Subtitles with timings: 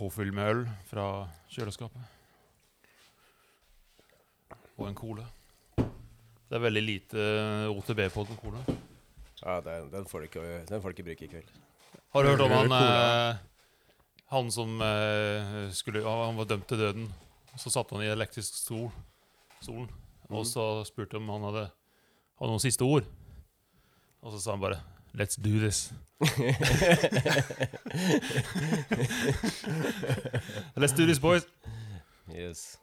[0.00, 1.04] påfyll med øl fra
[1.52, 2.00] kjøleskapet.
[4.80, 5.26] Og en cola.
[5.76, 7.24] Det er veldig lite
[7.68, 8.62] OTB på den cola.
[9.42, 11.50] Ja, den, den, får du ikke, den får du ikke bruke i kveld.
[12.14, 13.40] Har du hørt om han eh,
[14.32, 17.06] Han som eh, skulle Han var dømt til døden.
[17.58, 18.88] Så satt han i elektrisk stol,
[19.60, 19.88] stolen,
[20.30, 21.64] og så spurte om han hadde,
[22.38, 23.08] hadde noen siste ord.
[24.22, 24.78] Og så sa han bare
[25.14, 25.92] Let's do this.
[30.76, 31.46] Let's do this, boys.
[32.32, 32.78] Yes.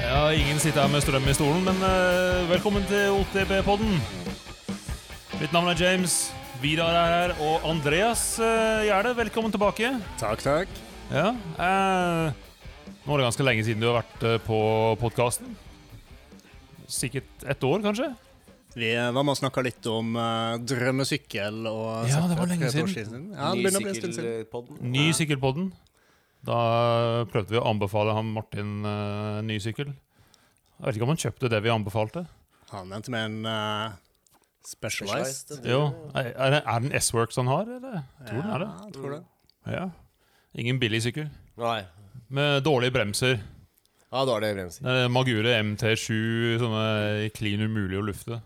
[0.00, 4.00] Ja, ingen sitter her med strøm i stolen, men uh, velkommen til OTB-podden.
[5.40, 6.32] Mitt navn er James.
[6.62, 10.00] Vidar er her, og Andreas uh, Gjerde, velkommen tilbake.
[10.18, 10.68] Takk, takk.
[11.12, 12.32] Ja, eh,
[13.04, 14.58] Nå er det ganske lenge siden du har vært eh, på
[15.00, 15.50] podkasten.
[16.88, 18.10] Sikkert ett år, kanskje?
[18.74, 21.60] Vi var med og snakka litt om uh, drømmesykkel.
[21.70, 22.88] Og Ja, det var lenge siden.
[22.90, 23.26] siden.
[23.36, 23.52] Ja.
[23.54, 24.80] Nysykkelpodden.
[24.94, 25.68] Ny sykkelpodden.
[26.44, 26.56] Da
[27.30, 29.92] prøvde vi å anbefale han Martin uh, ny sykkel.
[29.94, 32.24] Jeg vet ikke om han kjøpte det vi anbefalte.
[32.72, 33.94] Han endte med en uh,
[34.66, 35.54] Specialized.
[35.54, 35.70] Specialized.
[35.70, 35.84] Jo,
[36.16, 38.00] Er, er det er en S-Works han har, eller?
[38.26, 38.70] Tror den er det.
[38.72, 39.22] Ja, tror det.
[39.76, 39.86] Ja.
[40.64, 41.28] Ingen billig sykkel.
[41.60, 41.82] Nei.
[42.28, 43.38] Med dårlige bremser.
[44.14, 44.86] Ja, er bremser.
[44.86, 48.38] Er Magure MT7 sånne klin umulig å lufte.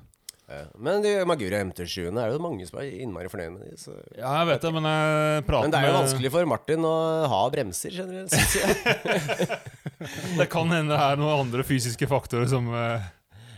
[0.49, 0.63] Ja.
[0.81, 3.67] Men de Magura MT7-ene er det mange som er innmari fornøyd med.
[3.69, 3.93] de, Så.
[4.17, 6.95] Ja, jeg vet det, men jeg prater Men det er jo vanskelig for Martin å
[7.29, 8.33] ha bremser, generelt.
[10.39, 13.03] Det kan hende det er noen andre fysiske faktorer som eh,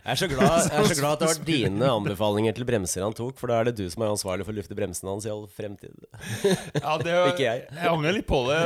[0.00, 3.04] Jeg er så glad, jeg er så glad at det var dine anbefalinger til bremser
[3.04, 5.26] han tok, for da er det du som er ansvarlig for å lufte bremsene hans
[5.28, 5.96] i all fremtid.
[6.80, 7.64] Ja, det Ikke jeg.
[7.68, 8.60] Jeg angrer litt på det.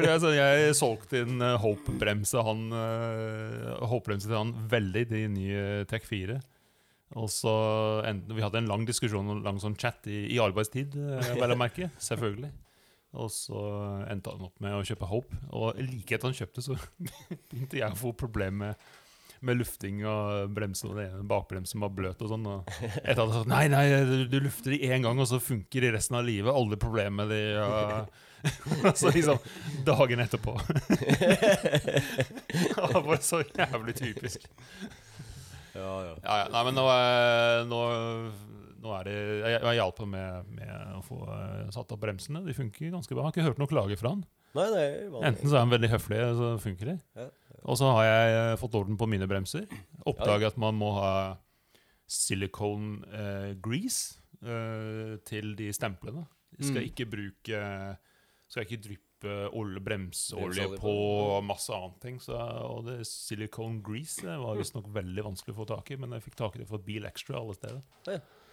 [0.00, 6.06] Jeg, jeg solgte inn eh, Hope-bremse Han uh, Hope-bremse til han veldig, de nye Tech
[6.08, 6.38] 4.
[7.18, 7.52] Og så
[8.28, 11.58] Vi hadde en lang diskusjon og lang sånn chat i, i arbeidstid, eh, vel å
[11.60, 11.90] merke.
[12.08, 12.52] Selvfølgelig.
[13.18, 13.60] Og så
[14.12, 15.36] endte han opp med å kjøpe Hope.
[15.56, 18.88] Og like etter han kjøpte, så begynte jeg å få problemer med
[19.44, 22.46] med lufting og bremsen, og det ene bakbremsen var bløt og sånn.
[22.50, 22.70] Og
[23.02, 25.84] etter at sagt, sa nei, nei, du, du lufter de én gang, og så funker
[25.86, 26.50] de resten av livet.
[26.54, 28.08] Alle problemer med de og
[29.00, 29.38] Så liksom
[29.86, 30.52] dagen etterpå.
[32.92, 34.44] det var så jævlig typisk.
[35.74, 36.14] Ja, ja.
[36.22, 37.80] Ja, ja, nei, men nå, er- nå,
[38.82, 42.42] nå er det Jeg, jeg hjalp ham med, med å få eh, satt opp bremsene.
[42.46, 43.26] De funker ganske bra.
[43.26, 44.24] Jeg har ikke hørt noe klage fra han.
[44.56, 45.26] Nei, det er vanlig.
[45.28, 46.96] Enten så er han veldig høflig, så funker de.
[47.18, 47.26] Ja,
[47.64, 49.66] Og så har jeg eh, fått orden på mine bremser.
[50.06, 51.12] Oppdaget at man må ha
[52.08, 56.26] silicone eh, grease eh, til de stemplene.
[56.58, 56.88] Jeg skal Mm.
[56.90, 57.58] ikke bruke
[58.48, 59.04] Skal ikke dryppe
[59.52, 61.42] olje, bremseolje på på.
[61.44, 62.18] masse annet ting.
[62.22, 66.14] Så, og det silicone grease det var visstnok veldig vanskelig å få tak i, men
[66.16, 67.82] jeg fikk tak i det for Bil Extra alle steder.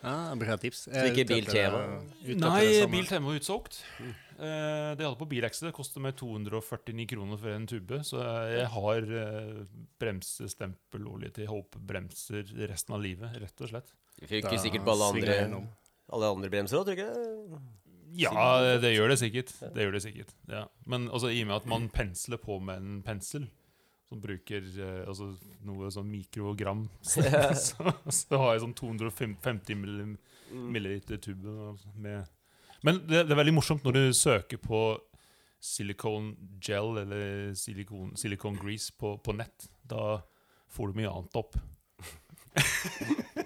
[0.04, 0.84] Ja, Bra tips.
[0.92, 1.80] Så ikke Biltema?
[2.28, 3.80] Nei, Biltema var utsolgt.
[4.02, 8.02] Eh, det jeg hadde på bilekset, det koster meg 249 kroner for en tube.
[8.08, 8.20] Så
[8.52, 9.64] jeg har eh,
[10.02, 13.96] bremsestempelolje til Hope bremser resten av livet, rett og slett.
[14.20, 15.66] Du funker sikkert på alle andre,
[16.16, 17.64] alle andre bremser òg, tror du ikke?
[18.16, 19.52] Ja, det gjør det sikkert.
[19.76, 20.64] Det gjør det sikkert ja.
[20.88, 23.48] Men også i og med at man pensler på med en pensel,
[24.06, 25.32] som bruker eh, altså,
[25.66, 27.26] noe sånn mikrogram, så,
[27.58, 29.80] så, så har jeg sånn 250
[30.54, 32.32] milliliter tube altså, med
[32.86, 34.82] Men det, det er veldig morsomt når du søker på
[35.66, 39.66] silicone gel eller silikon, silicone grease på, på nett.
[39.90, 40.20] Da
[40.76, 41.56] får du mye annet opp.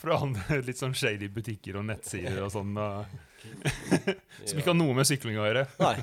[0.00, 2.76] Fra andre litt sånn shady butikker og nettsider og sånn.
[4.48, 5.64] Som ikke har noe med sykling å gjøre.
[5.80, 5.96] Nei.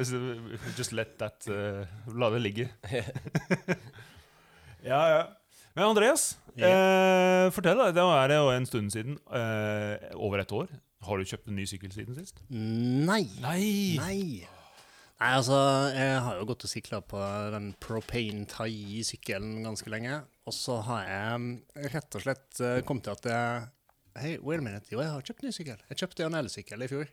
[0.78, 1.84] Just let that uh,
[2.16, 2.66] La det ligge.
[4.84, 5.22] ja, ja.
[5.74, 9.16] Men Andreas, eh, fortell deg, det er jo en stund siden.
[9.26, 10.68] Eh, over et år.
[11.04, 12.38] Har du kjøpt en ny sykkel siden sist?
[12.48, 13.24] Nei.
[13.42, 13.64] Nei!
[13.98, 14.20] Nei.
[15.18, 15.58] Nei, altså,
[15.94, 17.18] jeg har jo gått og sykla på
[17.54, 20.20] den Propane Tai-sykkelen ganske lenge.
[20.46, 23.70] Og så har jeg rett og slett eh, kommet til at jeg
[24.14, 24.86] Hei, wait a minute.
[24.92, 25.80] Jo, jeg har kjøpt ny sykkel.
[25.90, 27.08] Jeg kjøpte en elsykkel i fjor.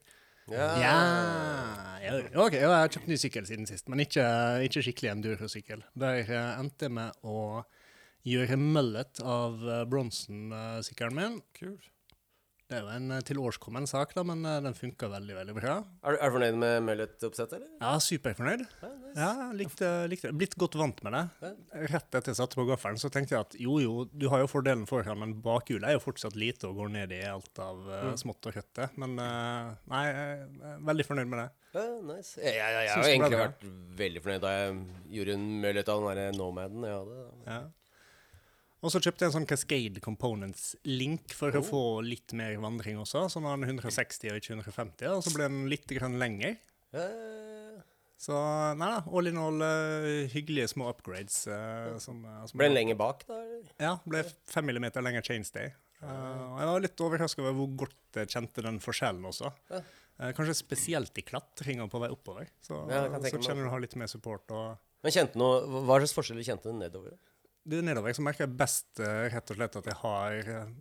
[0.54, 0.68] Ja.
[0.78, 2.12] Ja,
[2.44, 4.22] OK, jeg har kjøpt ny sykkel siden sist, men ikke,
[4.68, 5.82] ikke skikkelig enduro-sykkel.
[5.98, 7.64] Der eh, endte jeg med å
[8.28, 11.42] gjøre møllet av eh, Bronson-sykkelen min.
[11.58, 11.80] Kul.
[12.72, 15.74] Det er jo en eh, tilårskommen sak, da, men eh, den funka veldig, veldig bra.
[16.08, 17.58] Er, du- er du fornøyd med møllet oppsettet?
[17.58, 17.72] eller?
[17.82, 18.62] Ja, superfornøyd.
[18.80, 19.16] Ja, nice.
[19.20, 20.38] Ja, likte, likte det.
[20.40, 21.50] Blitt godt vant med det.
[21.92, 24.48] Rett etter jeg satte på gaffelen, så tenkte jeg at jo, jo, du har jo
[24.48, 28.08] fordelen foran, men bakhjulet er jo fortsatt lite og går ned i alt av eh,
[28.24, 28.96] smått og kjøttet.
[29.04, 30.40] Men eh, nei, jeg
[30.72, 31.50] er veldig fornøyd med det.
[31.76, 32.38] Ja, nice.
[32.40, 33.68] Jeg, jeg, jeg, jeg har egentlig vært
[34.06, 34.82] veldig fornøyd da jeg
[35.20, 37.22] gjorde en møllet av den der Nomaden jeg hadde.
[37.52, 37.60] Ja.
[38.82, 43.28] Og så kjøpte jeg en sånn Cascade Components-link for å få litt mer vandring også.
[43.30, 46.58] Så nå er den 160 og ikke 150, og så ble den litt grann lenger.
[46.98, 47.78] Eh,
[48.22, 48.38] Så
[48.78, 51.40] nei da, all in all uh, hyggelige små upgrades.
[51.50, 53.40] Uh, som, uh, som Ble den lenger bak, da?
[53.82, 55.72] Ja, ble fem millimeter lenger chainstay.
[56.02, 59.50] Uh, jeg var litt overraska over hvor godt jeg kjente den forskjellen også.
[60.38, 62.50] Kanskje spesielt i klatringa på vei oppover.
[62.62, 64.46] Så, Ja, så kjenner du har litt mer support.
[64.54, 64.78] og...
[65.02, 67.16] Men kjente noe, Hva slags forskjeller kjente du nedover?
[67.68, 70.72] Det er nedover så merker jeg best eh, rett og slett at jeg har eh,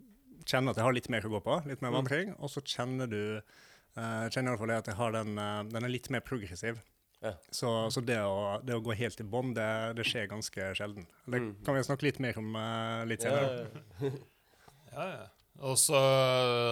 [0.48, 2.32] kjenner at jeg har litt mer å gå på, litt mer vandring.
[2.40, 5.34] Og så kjenner du uh, kjenner i hvert fall at jeg har den,
[5.70, 6.80] den er litt mer progressiv.
[7.20, 7.34] Ja.
[7.52, 9.66] Så, så det, å, det å gå helt i bånn, det,
[9.98, 11.04] det skjer ganske sjelden.
[11.26, 11.50] Det Mm.
[11.66, 13.68] kan vi snakke litt mer om uh, litt senere.
[14.00, 14.10] Ja,
[14.96, 15.26] Ja, ja.
[15.60, 15.94] Og så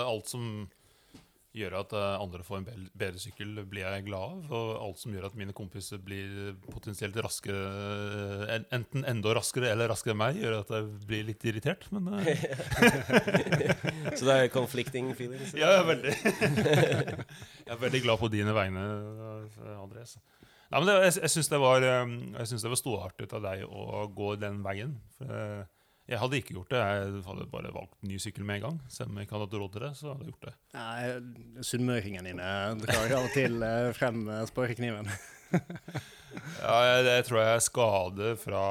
[0.08, 0.46] alt som
[1.56, 4.50] gjør at eh, andre får en bedre sykkel, blir jeg glad av.
[4.52, 10.14] Og alt som gjør at mine kompiser blir potensielt raskere, enten enda raskere eller raskere
[10.14, 11.88] enn meg, gjør at jeg blir litt irritert.
[11.94, 12.44] Men eh,
[14.18, 15.54] Så det er conflicting feelings?
[15.56, 16.14] ja, jeg er veldig
[17.68, 18.84] Jeg er veldig glad på dine vegne,
[19.48, 20.18] eh, Andres.
[20.68, 23.44] Nei, men det, jeg jeg syns det var eh, Jeg synes det var storartet av
[23.46, 24.98] deg å gå den veien.
[25.16, 25.64] For, eh,
[26.08, 26.78] jeg hadde ikke gjort det.
[26.80, 28.78] Jeg hadde bare valgt ny sykkel med en gang.
[28.92, 30.54] Selv om jeg ikke hadde hatt råd til det, så hadde jeg gjort det.
[30.78, 32.52] Nei, Sunnmøringene dine
[32.84, 35.10] drar av og til eh, frem uh, sparekniven.
[36.58, 38.62] Ja, jeg, det tror jeg er skade fra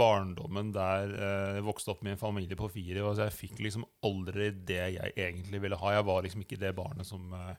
[0.00, 3.04] barndommen der eh, jeg vokste opp med en familie på fire.
[3.04, 5.92] Altså, jeg fikk liksom aldri det jeg egentlig ville ha.
[5.94, 7.54] Jeg var liksom ikke det barnet som eh,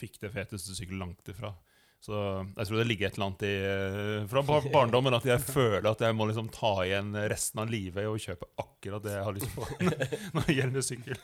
[0.00, 1.52] fikk det feteste sykkel langt ifra.
[2.00, 4.40] Så jeg tror det ligger et eller annet i, eh, fra
[4.72, 8.48] barndommen at jeg føler at jeg må liksom ta igjen resten av livet og kjøpe
[8.62, 9.66] akkurat det jeg har lyst på
[10.38, 11.20] når det gjelder sykkel.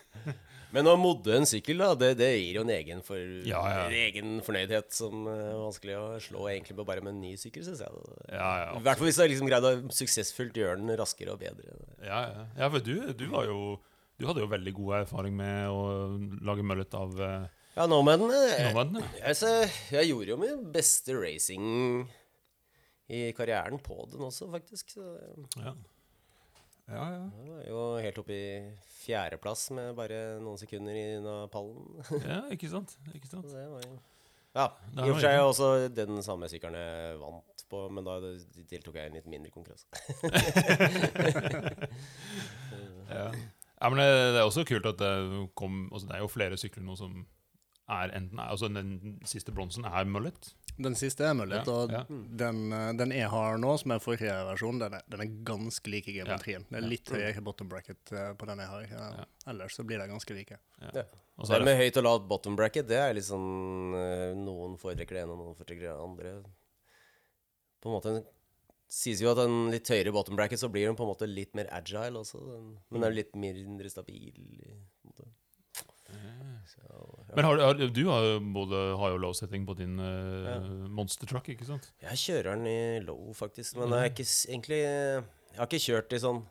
[0.77, 3.17] Men å modde en sykkel, da, det, det gir jo en egen, for,
[3.49, 3.89] Ja, ja.
[4.05, 7.81] egen fornøydhet som eh, er vanskelig å slå egentlig bare med en ny sykkel, syns
[7.87, 8.07] jeg.
[8.29, 11.33] Ja, ja, I hvert fall hvis du har liksom greid å suksessfullt gjøre den raskere
[11.33, 11.79] og bedre.
[12.05, 12.49] ja, ja.
[12.61, 13.79] ja for du, du var jo
[14.17, 15.81] du hadde jo veldig god erfaring med å
[16.45, 19.03] lage møllet av eh, Ja, nå med den eh, Nomaden.
[19.03, 19.27] ja.
[19.29, 19.51] altså,
[19.93, 22.07] Jeg gjorde jo min beste racing
[23.13, 24.97] i karrieren på den også, faktisk.
[24.97, 25.05] Så
[25.61, 25.75] Ja.
[26.87, 27.23] Ja, ja.
[27.43, 28.43] jeg var jo helt oppe i
[29.03, 31.99] fjerdeplass med bare noen sekunder unna pallen.
[32.31, 32.95] ja, ikke sant?
[33.13, 33.49] Ikke sant?
[33.51, 33.97] Det var jo
[34.57, 34.69] Ja.
[34.97, 38.15] I og for seg også den samme sykkelen jeg vant på, men da
[38.71, 39.87] deltok jeg i en litt mindre konkurranse.
[43.07, 43.31] Ja.
[43.31, 45.11] ja, men det, det er også kult at det
[45.55, 47.21] kom altså Det er jo flere sykler nå som
[47.89, 50.53] er enten Altså Den siste bronsen er mullet.
[50.77, 52.03] Den siste er mullet, Ja, og ja.
[52.09, 55.91] Den, eh, den jeg har nå, som er forrige versjon, den er, den er ganske
[55.91, 56.67] lik i geometrien.
[56.69, 56.89] Det er Ja.
[56.89, 58.83] litt høyere bottom bracket eh, på den jeg har.
[58.91, 59.07] Ja.
[59.21, 59.25] Ja.
[59.47, 60.59] Ellers så blir de ganske like.
[60.83, 60.91] Ja.
[60.91, 61.07] Det
[61.37, 65.35] det, med høyt og lavt bottom bracket, det er sånn eh, Noen foretrekker det ene,
[65.35, 66.33] og noen foretrekker det andre.
[67.83, 68.25] På en måte
[68.89, 71.55] sies jo at en litt høyere bottom bracket, så blir den på en måte litt
[71.59, 72.41] mer agile også.
[72.41, 74.33] Den, men er litt mindre stabil.
[74.33, 75.29] på en måte.
[76.67, 77.35] Så, ja.
[77.37, 80.57] men har, har, du har jo både har jo low setting på din uh, Ja.
[80.91, 81.93] monster truck, ikke sant?
[82.03, 83.79] Jeg kjører den i low, faktisk.
[83.79, 86.43] Men jeg har ikke egentlig Jeg har ikke kjørt i sånn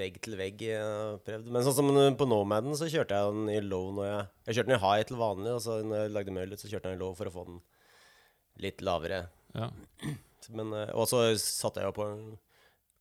[0.00, 0.62] vegg til vegg.
[0.62, 1.50] Jeg har prøvd.
[1.50, 4.70] Men sånn som på Nomaden, så kjørte jeg den i low når jeg Jeg kjørte
[4.70, 7.00] den i high til vanlig, og så når jeg lagde møllet, så kjørte jeg den
[7.00, 7.60] i low for å få den
[8.60, 9.24] litt lavere.
[9.56, 9.70] Ja.
[10.56, 12.22] Men, eh, og så satte jeg jo på en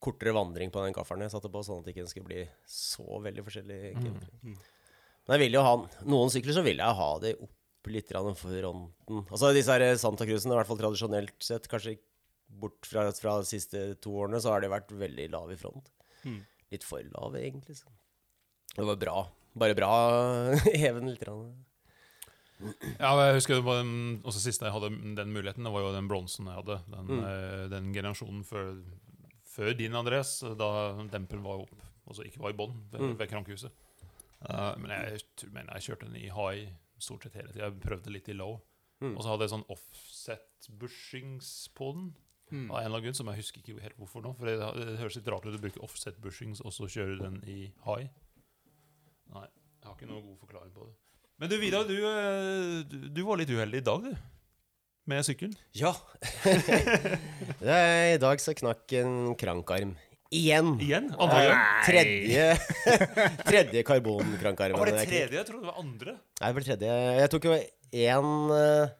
[0.03, 3.19] kortere vandring på den gaffelen jeg satte på, sånn at den ikke skulle bli så
[3.23, 3.79] veldig forskjellig.
[3.91, 4.29] egentlig.
[4.43, 4.59] Mm.
[5.29, 5.73] Men jeg vil jo ha
[6.09, 9.21] noen sykler så vil jeg ha det opp litt fronten.
[9.29, 11.95] Altså disse her Santa Cruzene, i hvert fall tradisjonelt sett, kanskje
[12.59, 15.87] bort fra, fra de siste to årene, så har de vært veldig lave i front.
[16.25, 16.39] Mm.
[16.73, 17.77] Litt for lave, egentlig.
[17.77, 17.93] Så.
[18.75, 19.15] Det var bra.
[19.59, 19.91] Bare bra
[20.83, 21.23] heven litt.
[21.29, 21.53] Rann.
[22.99, 23.93] Ja, jeg husker den,
[24.27, 26.81] også siste jeg hadde den muligheten, det var jo den bronsen jeg hadde.
[26.91, 27.69] Den, Mm.
[27.71, 28.73] den generasjonen før,
[29.47, 30.69] før din, Andres, da
[31.13, 33.15] dempen var opp, altså ikke var i bånn ved, Mm.
[33.21, 33.71] ved krankhuset.
[34.47, 36.69] Eh, men jeg men jeg kjørte den i high
[36.99, 37.67] stort sett hele tida.
[37.67, 38.59] Jeg prøvde litt i low.
[38.99, 39.13] Mm.
[39.15, 42.09] Og så hadde jeg sånn offset bushings på den.
[42.49, 42.65] Mm.
[42.71, 44.33] Av en eller annen grunn som jeg husker ikke helt hvorfor nå.
[44.39, 47.37] For det, det høres litt rart ut å bruke offset bushings og så kjøre den
[47.47, 48.09] i high.
[49.29, 50.97] Nei, jeg har ikke noen god forklaring på det.
[51.39, 54.11] Men du Vidar, du, eh, du, var litt uheldig i dag, du.
[55.09, 55.55] Med sykkelen.
[55.77, 55.93] Ja.
[57.63, 59.95] I dag så knakk en krankarm.
[60.29, 60.75] Igjen.
[60.77, 61.07] Igjen?
[61.17, 61.61] Andre gang?
[61.87, 62.47] Tredje,
[63.49, 64.77] tredje karbonkrankarmen.
[64.77, 65.39] Var det tredje?
[65.39, 66.17] Jeg trodde det var andre.
[66.39, 66.97] Nei, det var tredje.
[67.19, 68.91] Jeg tok jo én eh,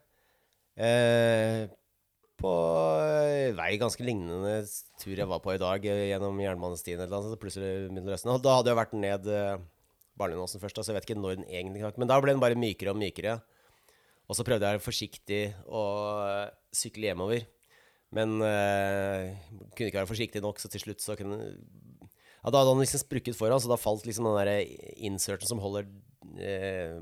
[0.88, 1.59] eh,
[2.39, 2.53] på
[3.59, 4.55] vei ganske lignende
[5.01, 8.33] tur jeg var på i dag, eh, gjennom jernbanestien eller noe sånt, plutselig Middeløsten.
[8.33, 9.29] Og Da hadde jeg vært ned
[10.19, 12.01] Barlindåsen først, så så jeg vet ikke når den egentlig knakk.
[12.01, 13.38] Men da ble den bare mykere og mykere.
[14.29, 15.83] Og så prøvde jeg forsiktig å
[16.25, 17.45] eh, sykle hjemover.
[18.15, 19.35] Men eh,
[19.77, 21.37] kunne ikke være forsiktig nok, så til slutt så kunne
[22.39, 24.63] Ja, Da hadde han liksom sprukket foran, så da falt liksom den der
[24.97, 25.85] inserten som holder
[26.39, 26.95] eh,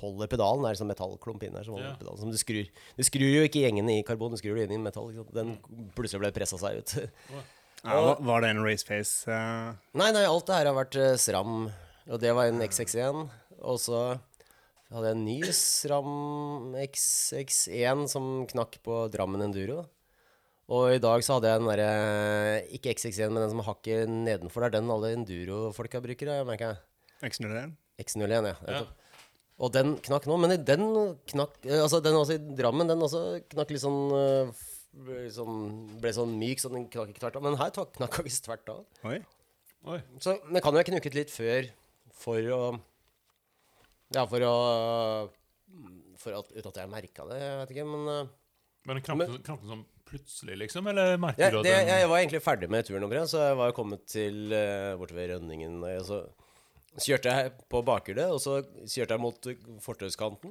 [0.00, 0.60] Holder pedalen.
[0.64, 1.96] Det er liksom metallklump inn der som holder Ja.
[2.00, 2.18] pedalen.
[2.20, 2.66] Som du skrur
[2.98, 5.12] Du skrur jo ikke gjengene i karbon, du skrur det inn i metall.
[5.32, 5.54] Den
[5.96, 6.94] plutselig ble pressa seg ut.
[7.84, 9.26] Ja, var- var det en raceface?
[9.28, 11.70] Uh, nei, nei, alt det her har vært uh, SRAM.
[12.08, 13.28] Og det var en XX1.
[13.60, 13.98] Og så
[14.92, 19.84] hadde jeg en ny SRAM XX1 som knakk på Drammen Enduro.
[20.72, 21.88] Og i dag så hadde jeg den derre
[22.72, 24.64] Ikke XX1, men den som har hakket nedenfor.
[24.64, 26.70] Det er den alle enduro-folka bruker, har jeg merka.
[27.24, 27.74] X01?
[28.00, 28.84] X01, ja.
[29.62, 30.86] Og den knakk nå, men den
[31.30, 33.20] knakk eh, Altså, den også i Drammen, den også
[33.52, 34.64] knakk litt sånn eh,
[35.34, 35.60] sånn,
[36.00, 37.46] ble sånn myk, så den knakk ikke tvert av.
[37.46, 38.82] Men her knakk den ikke tvert av.
[39.10, 39.20] Oi.
[39.84, 40.00] Oi.
[40.22, 41.68] Så den kan jo ha knukket litt før
[42.24, 42.60] for å
[44.14, 44.54] Ja, for å
[46.22, 48.32] For at, uten at jeg merka det, jeg vet ikke, men eh,
[48.88, 50.86] Men krampen, krampen sånn plutselig, liksom?
[50.92, 53.58] Eller merker jeg, du at det, den jeg var egentlig ferdig med turnummeret, så jeg
[53.60, 55.74] var jo kommet til uh, borte ved Rønningen.
[55.84, 56.18] Og så
[57.04, 58.52] kjørte jeg på bakhjulet, og så
[58.84, 59.40] kjørte jeg mot
[59.84, 60.50] fortauskanten.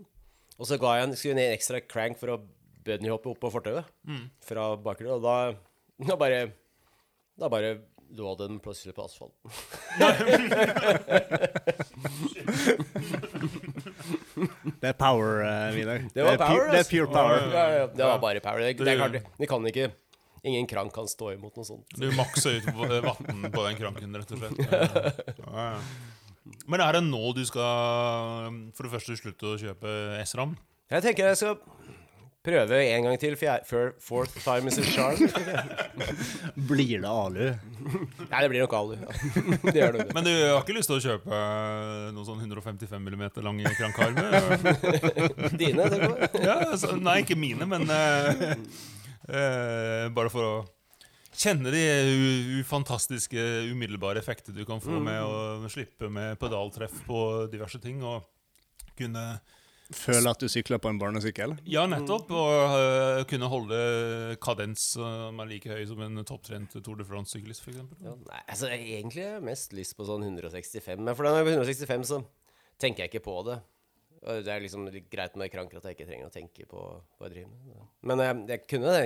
[0.59, 2.41] Og så ga jeg en, jeg en ekstra crank for å
[2.83, 4.25] bunnyhoppe opp på fortauet Mm.
[4.43, 5.35] fra bakhjulet, og da,
[6.09, 6.41] da bare
[7.39, 7.77] Da bare
[8.13, 9.49] lå den plutselig på asfalten.
[14.81, 16.05] Det er power, uh, Vidar.
[16.13, 17.45] Det var er Det er pure power.
[17.53, 18.63] Ja, ja, det var bare power.
[18.63, 19.91] Det, det er klart, vi kan ikke
[20.43, 21.93] Ingen krank kan stå imot noe sånt.
[21.95, 24.57] Du makser ut vann på den kranken, rett og slett.
[25.39, 25.77] Ja, ja.
[26.67, 29.93] Men er det nå du skal for det første slutte å kjøpe
[30.27, 30.57] SRAM?
[30.91, 31.55] Jeg tenker jeg skal
[32.43, 33.35] prøve en gang til.
[33.39, 35.19] Før- fourth time is a charm.
[36.69, 37.53] Blir det alu?
[38.27, 38.93] Nei, det blir nok alu.
[38.99, 39.15] Ja.
[39.63, 40.05] Det gjør det.
[40.17, 41.39] Men du har ikke lyst til å kjøpe
[42.15, 44.37] noen sånn 155 mm lange krankarmer?
[45.59, 46.39] Dine, tenker du?
[46.47, 48.55] Ja, altså, nei, ikke mine, men uh,
[49.31, 50.53] eh, bare for å
[51.33, 51.79] kjenne de
[52.13, 57.79] u- u- fantastiske umiddelbare effekter du kan få med å slippe med pedaltreff på diverse
[57.81, 58.03] ting.
[58.05, 58.27] Og
[58.99, 59.23] kunne
[59.91, 61.57] Føler at du sykler på en barnesykkel?
[61.69, 62.31] Ja, nettopp.
[62.31, 63.79] Og uh, kunne holde
[64.43, 67.81] kadens som er like høy som en topptrent Tour de France-syklist, f.eks.
[67.99, 71.03] Ja, nei, altså, jeg har egentlig mest lyst på sånn 165.
[71.03, 72.21] Men for når jeg er på 165, så
[72.81, 73.59] tenker jeg ikke på det.
[74.23, 77.27] Det er liksom litt greit med kranker at jeg ikke trenger å tenke på hva
[77.27, 77.87] jeg driver med.
[78.07, 78.97] Men jeg, jeg kunne.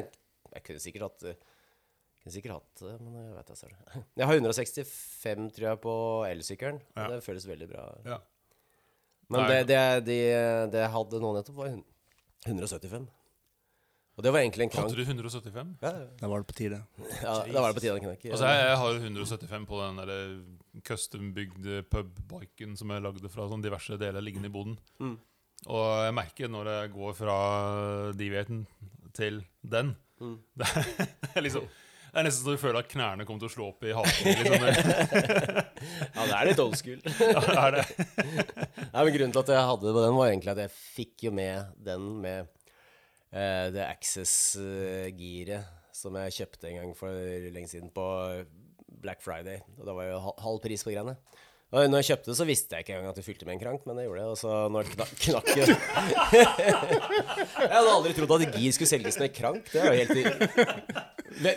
[0.48, 4.02] Jeg kunne sikkert hatt jeg kunne sikkert hatt det, men jeg vet jeg ser det.
[4.20, 5.94] Jeg har 165, tror jeg, på
[6.28, 6.80] elsykkelen.
[6.98, 7.06] Ja.
[7.14, 7.84] Det føles veldig bra.
[8.04, 8.18] Ja.
[9.34, 10.18] Men det, det, de,
[10.74, 11.78] det jeg hadde nå nettopp, var
[12.48, 13.08] 175.
[14.18, 14.88] Og det var egentlig en krank.
[14.88, 15.74] Hadde du 175?
[15.84, 16.06] Ja, ja.
[16.22, 16.80] Da var det på tide.
[17.22, 18.32] ja, da var det på tide knekke.
[18.32, 20.14] Altså, jeg, jeg har 175 på den der
[20.88, 24.80] custom-bygde pub-biken som jeg lagde fra sånn diverse deler liggende i boden.
[25.04, 25.16] Mm.
[25.68, 27.38] Og jeg merker når jeg går fra
[28.18, 28.66] Divieten
[29.18, 30.38] til den Mm.
[30.58, 30.68] det,
[31.36, 31.68] er liksom,
[32.08, 34.26] det er nesten så du føler at knærne kommer til å slå opp i haken.
[34.42, 34.64] Liksom.
[36.18, 37.02] Ja, det er litt old school.
[37.22, 37.86] Ja, det er det.
[38.92, 41.26] Nei, men Grunnen til at jeg hadde det på den, var egentlig at jeg fikk
[41.28, 47.14] jo med den med uh, det Access-giret som jeg kjøpte en gang for
[47.54, 48.06] lenge siden på
[49.02, 49.62] Black Friday.
[49.80, 51.16] Og da var jo hal- halv pris på greiene.
[51.68, 53.60] Og når jeg kjøpte det, så visste jeg ikke engang at det fylte med en
[53.60, 54.28] krank, men det gjorde det.
[54.32, 54.94] Og så når det
[55.26, 55.50] knakk
[57.58, 59.68] Jeg hadde aldri trodd at gir skulle selges med krank.
[59.74, 60.16] Det er jo helt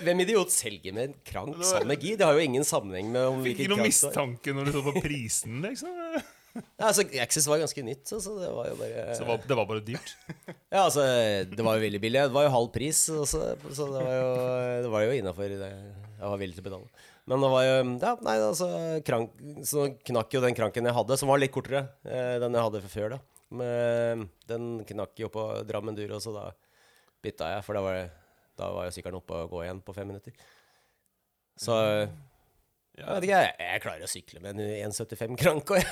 [0.02, 2.18] Hvem- idiot selger med en krank sammen med gir?
[2.18, 4.96] Det har jo ingen sammenheng med om Fikk ikke noen mistanke når du så på
[4.98, 5.94] prisen, liksom.
[6.54, 9.42] Ja, altså, Access var ganske nytt, så så det var jo bare Så det var,
[9.46, 10.14] det var bare dyrt.
[10.70, 11.02] Ja, altså,
[11.50, 12.22] det var jo veldig billig.
[12.28, 14.28] Det var jo halv pris, så, så det var jo,
[14.86, 15.70] det var jo innafor det
[16.20, 17.06] jeg var villig til å betale.
[17.30, 18.68] Men det var jo Ja, nei, altså
[19.06, 22.66] krank, Så knakk jo den kranken jeg hadde, som var litt kortere eh, den jeg
[22.66, 23.20] hadde før, da.
[23.50, 26.48] Men den knakk jo på Drammen Duro, så da
[27.24, 28.02] bytta jeg, for da var,
[28.58, 30.34] da var jo sykkelen oppe og gå igjen på fem minutter.
[31.60, 31.74] Så
[33.00, 35.72] jeg vet ikke, jeg, jeg klarer å sykle med en 1,75 krank.
[35.72, 35.88] Og jeg,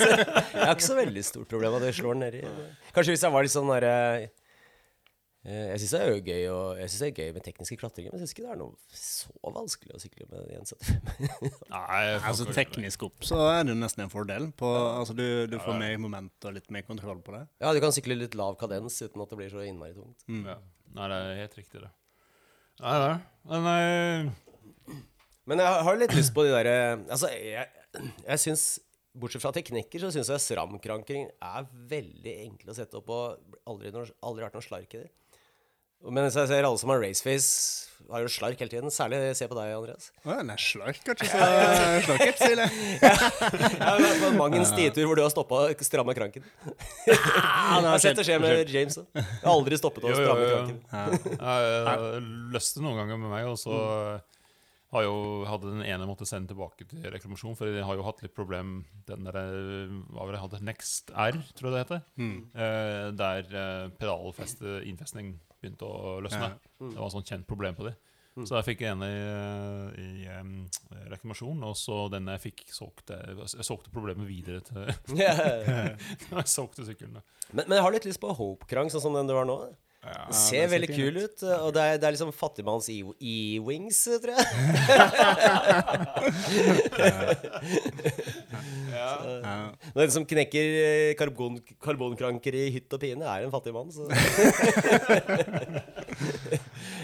[0.56, 2.42] jeg har ikke så veldig stort problem av det slår nedi.
[2.96, 3.94] Kanskje hvis jeg var litt sånn derre
[4.24, 8.12] eh, Jeg syns det er gøy og, Jeg synes det er gøy med tekniske klatringer,
[8.14, 11.60] men jeg syns ikke det er noe så vanskelig å sykle med 1,75.
[11.74, 14.48] Nei, Altså Teknisk opp så er det nesten en fordel.
[14.58, 14.72] På,
[15.02, 17.44] altså Du, du får mer moment og litt mer kontroll på det.
[17.62, 20.26] Ja, du kan sykle litt lav kadens uten at det blir så innmari tungt.
[20.30, 20.58] Ja.
[20.96, 21.92] Nei, det er helt riktig, det.
[22.80, 23.14] Nei, det.
[23.48, 24.34] Men eh,
[25.46, 26.76] Men jeg har litt lyst på de derre
[27.06, 27.68] Altså, jeg,
[28.26, 28.64] jeg syns
[29.16, 33.88] Bortsett fra teknikker, så syns jeg SRAM-kranking er veldig enkle å sette opp og aldri,
[33.94, 35.08] noe- aldri vært noe slark i det.
[36.12, 38.92] Men jeg ser alle som har raceface, har jo slark hele tiden.
[38.92, 40.10] Særlig se på deg, Andreas.
[40.28, 41.48] Å, nei, slark er ikke så
[42.10, 42.76] slarket, sier jeg.
[43.00, 46.44] Jeg har vært på mang en stitur hvor du har stoppa å stramma kranken.
[47.08, 47.16] Jeg
[47.88, 49.08] har sett det skje med James òg.
[49.16, 50.52] Jeg har aldri stoppet å Jo, jo, stramme jo.
[50.52, 50.78] kranken.
[50.92, 51.56] Ja.
[51.64, 52.22] Jeg, jeg
[52.60, 53.80] løste noen ganger med meg, og så
[54.94, 55.16] har jo,
[55.48, 58.78] hadde den ene måtte sende tilbake til reklamasjon, for de har jo hatt litt problem
[59.08, 62.04] Den der, eh, hva var det, hadde Next R, tror jeg det heter.
[62.22, 62.36] Mm.
[62.54, 66.52] Eh, der eh, pedalfestet innfestning begynte å løsne.
[66.54, 66.74] Ja.
[66.80, 66.92] Mm.
[66.92, 67.96] Det var et sånt kjent problem på de.
[68.44, 70.66] Så jeg fikk en i, eh, i um,
[71.08, 74.90] reklamasjon, og så den jeg fikk, solgte jeg solgte problemet videre til
[76.36, 77.16] Jeg solgte sykkelen.
[77.16, 77.24] da.
[77.54, 79.56] men, men jeg har litt lyst på Hope-krang, sånn som den du har nå.
[80.06, 80.26] Ja.
[80.34, 84.44] Ser veldig kul ut, og det er, det er liksom fattigmanns E-wings, tror jeg.
[88.96, 89.10] Ja.
[89.96, 93.90] Den som knekker eh, karbon, karbonkranker i hytt og pine, er en fattig mann.
[93.94, 94.06] Så.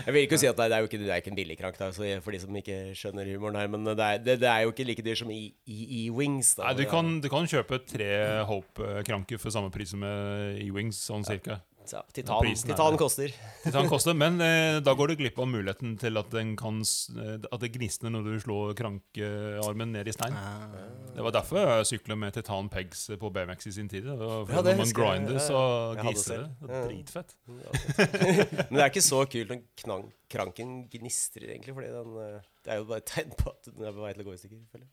[0.07, 1.41] jeg vil ikke si at det er, det er jo ikke, det er ikke en
[1.41, 1.91] billig krank, da,
[2.23, 3.73] for de som ikke skjønner humoren her.
[3.73, 6.55] Men det er, det, er jo ikke like dyr som E-wings.
[6.79, 8.13] du kan, du kan kjøpe tre
[8.49, 11.61] Hope-kranker for samme pris som E-Wings, sånn cirka.
[11.85, 13.33] Så, titan, titan koster.
[13.65, 16.79] Titan koster, men eh, da går du glipp av muligheten til at, den kan,
[17.19, 20.37] eh, at det gnisner når du slår krankearmen ned i stein.
[20.37, 20.85] Ja.
[21.17, 24.07] Det var derfor jeg sykla med titan pegs på BMX i sin tid.
[24.07, 24.97] Det var, Ja, det når man jeg.
[25.01, 25.61] grinder, så
[25.99, 26.71] gniser det.
[26.71, 27.37] Det Dritfett.
[28.71, 31.75] Men det er ikke så kult når knang, kranken gnistrer, egentlig.
[31.77, 34.15] Fordi den, eh, det er jo bare et tegn på at den er på vei
[34.15, 34.91] til å gå i stykker.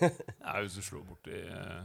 [0.00, 1.84] Ja, hvis du slår borti eh,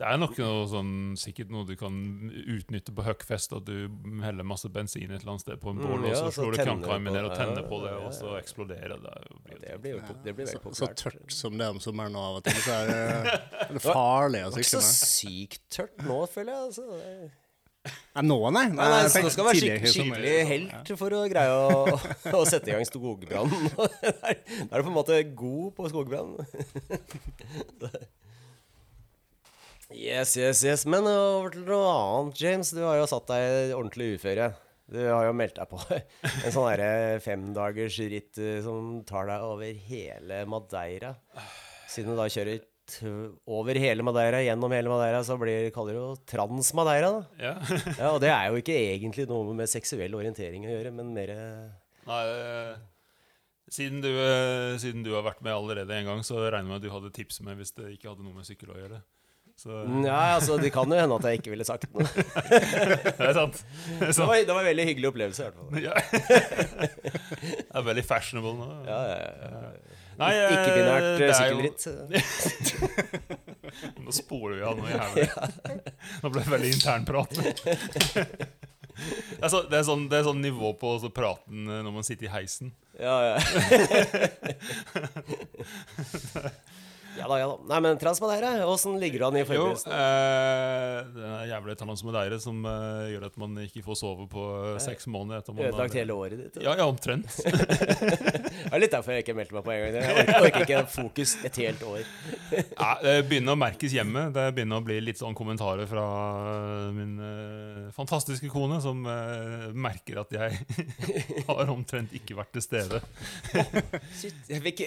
[0.00, 1.92] Det er nok noe sånn, sikkert noe du kan
[2.32, 3.52] utnytte på Huckfest.
[3.52, 3.90] At du
[4.24, 6.54] heller masse bensin et eller annet sted på en Mm, ja, og så så slår
[6.56, 9.12] du krankarmen ned og tenner på det, og så eksploderer det.
[9.12, 12.16] er Det blir, jo, det blir veldig Så, så tørt som det er om sommeren
[12.16, 13.34] nå av og til, så er det,
[13.66, 16.64] er det farlig å Det var ikke så sykt tørt nå, føler jeg.
[16.70, 16.88] Altså.
[16.96, 17.30] Det er-
[18.14, 18.64] Nei, nå, nei.
[18.68, 21.94] Nei, nei, så det skal være skik skikkelig helt for å greie å,
[22.40, 23.68] å sette i gang skogbrannen.
[23.76, 26.34] Da er du på en måte god på skogbrann.
[29.90, 30.86] Yes, yes, yes.
[30.86, 32.70] Men over til noe annet, James.
[32.74, 34.52] Du har jo satt deg ordentlig uføre.
[34.90, 35.78] Du har jo meldt deg på
[36.46, 36.84] en sånn
[37.22, 41.14] femdagers ritt eh, som tar deg over hele Madeira.
[41.90, 42.66] Siden du da kjører
[43.46, 47.12] over hele Madeira, gjennom hele Madeira, så blir, kaller du det Trans-Madeira.
[47.38, 47.54] Ja.
[48.00, 51.34] Ja, og det er jo ikke egentlig noe med seksuell orientering å gjøre, men mer
[52.10, 52.74] Nei, eh,
[53.70, 54.10] siden du,
[54.82, 57.14] siden du har vært med allerede en gang, så regner jeg med at du hadde
[57.14, 59.02] tips med hvis det ikke hadde noe med sykkel å gjøre.
[59.60, 59.68] Så
[60.06, 62.06] Ja, altså, det kan jo hende at jeg ikke ville sagt noe.
[62.08, 63.58] det er sant.
[63.98, 65.68] Det er, Det var, det var en veldig hyggelig opplevelse, i hvert fall.
[65.84, 65.94] Ja.
[67.70, 68.68] Det er veldig fashionable nå.
[68.88, 69.28] Ja, ja, ja.
[70.20, 71.60] Nei, Ikke-binært eh, er jo-
[74.04, 75.28] Nå spoler vi av noe jævlig.
[76.24, 77.30] Nå ble det veldig internprat.
[79.00, 81.92] Det er, så, det, er sånn, det er sånn nivå på så praten eh, når
[81.94, 82.72] man sitter i heisen.
[83.00, 83.38] Ja, ja.
[87.20, 87.56] Ja da, ja da.
[87.70, 89.92] Nei, men Transmadeire, åssen ligger du an i Jo, forberedelsen?
[89.92, 94.78] eh, det er jævlig transmadeire som eh, gjør at man ikke får sove på eh,
[94.82, 96.60] seks måneder etter man Ødelagt hele året ditt?
[96.64, 97.28] Ja, ja, omtrent.
[97.40, 99.96] Det er litt derfor jeg ikke meldte meg på en gang.
[100.00, 102.02] Jeg orker, orker ikke fokus et helt år.
[102.80, 104.24] Ja, det begynner å merkes hjemme.
[104.34, 106.04] Det begynner å bli litt sånn kommentarer fra
[106.50, 110.58] eh, min eh, fantastiske kone, som eh, merker at jeg
[111.50, 113.00] har omtrent ikke vært til stede.
[114.16, 114.82] Shit, jeg fikk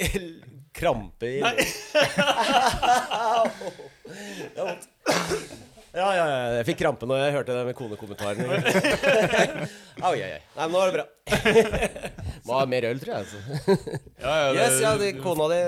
[0.75, 2.22] krampe i Det
[4.55, 4.89] var vondt.
[5.93, 6.38] Ja, ja, ja.
[6.58, 8.39] Jeg fikk krampe når jeg hørte det med konekommentaren.
[10.01, 10.39] Oi, oi, oi.
[10.58, 11.03] Nei, men nå er det bra.
[12.47, 13.27] Må ha mer øl, tror jeg.
[13.27, 13.75] Altså.
[14.17, 15.60] Ja, ja, det- Yes, ja, de, kona di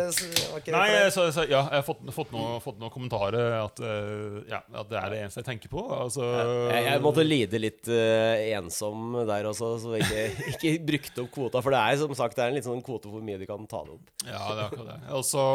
[0.50, 4.40] var ikke Nei, så, så, ja, jeg har fått, fått, noe, noen kommentarer at, eh,
[4.50, 5.86] ja, at det er det eneste jeg tenker på.
[5.94, 6.26] Altså,
[6.74, 11.32] Jeg, jeg måtte lide litt uh, ensom der også, så jeg ikke, ikke brukte opp
[11.38, 11.62] kvota.
[11.62, 13.70] For det er som sagt det er en litt sånn kvote hvor mye du kan
[13.70, 14.10] ta det opp.
[14.26, 15.00] Ja, det er akkurat det.
[15.22, 15.46] Og så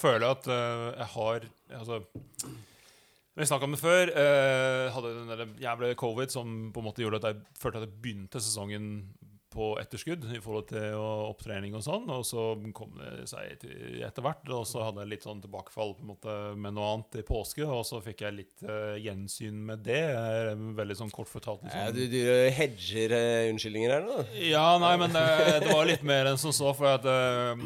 [0.00, 2.00] føler jeg at uh, jeg har Altså
[3.38, 4.10] Vi snakka om det før.
[4.10, 7.86] Uh, hadde den der jævla covid som på en måte gjorde at jeg følte at
[7.86, 8.94] jeg begynte sesongen
[9.50, 12.04] på etterskudd i forhold til opptrening og sånn.
[12.14, 12.44] Og så
[12.76, 13.64] kom det seg
[14.06, 14.44] etter hvert.
[14.54, 17.66] Og så hadde jeg litt sånn tilbakefall på en måte med noe annet i påske.
[17.66, 20.04] Og så fikk jeg litt uh, gjensyn med det.
[20.78, 21.64] Veldig sånn kort fortalt.
[21.66, 21.82] liksom.
[21.82, 24.22] Ja, du, du hedger uh, unnskyldninger her nå?
[24.38, 25.26] Ja, nei, men det,
[25.66, 27.58] det var litt mer enn som så, for at jeg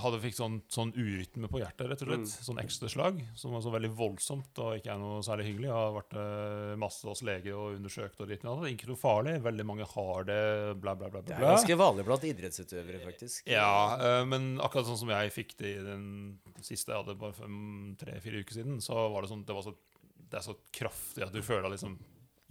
[0.00, 2.32] hadde fikk sånn, sånn urytme på hjertet, rett og slett.
[2.46, 5.68] Sånn ekstraslag, som var så veldig voldsomt og ikke er noe særlig hyggelig.
[5.68, 8.72] Jeg har vært eh, masse hos lege og undersøkt og dritt med det.
[8.76, 9.36] Ikke noe farlig.
[9.44, 10.40] Veldig mange har det,
[10.82, 11.24] bla, bla, bla.
[11.26, 13.44] Det er ganske vanlig blant idrettsutøvere, faktisk.
[13.52, 16.08] Ja, eh, men akkurat sånn som jeg fikk det i den
[16.62, 17.52] siste jeg hadde bare
[18.00, 19.76] tre-fire uker siden, så var det sånn det, var så,
[20.30, 21.98] det er så kraftig at du føler liksom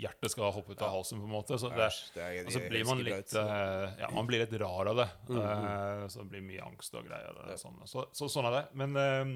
[0.01, 1.57] hjertet skal hoppe ut av halsen, på en måte.
[1.61, 4.53] Så det, Æsj, det er- og så blir man litt eh, Ja, man blir litt
[4.61, 5.07] rar av det.
[5.29, 7.37] Eh, så det blir mye angst og greier.
[7.37, 7.77] og Sånn.
[7.89, 8.63] Så, så sånn er det.
[8.81, 9.33] Men eh,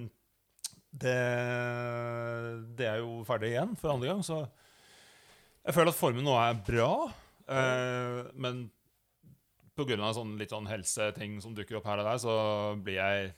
[1.05, 1.17] det,
[2.79, 4.41] det er jo ferdig igjen for andre gang, så
[5.65, 6.91] jeg føler at formen nå er bra.
[8.33, 8.69] men
[9.75, 12.35] av sånn litt sånn helseting som dukker opp her og der, så
[12.81, 13.33] blir jeg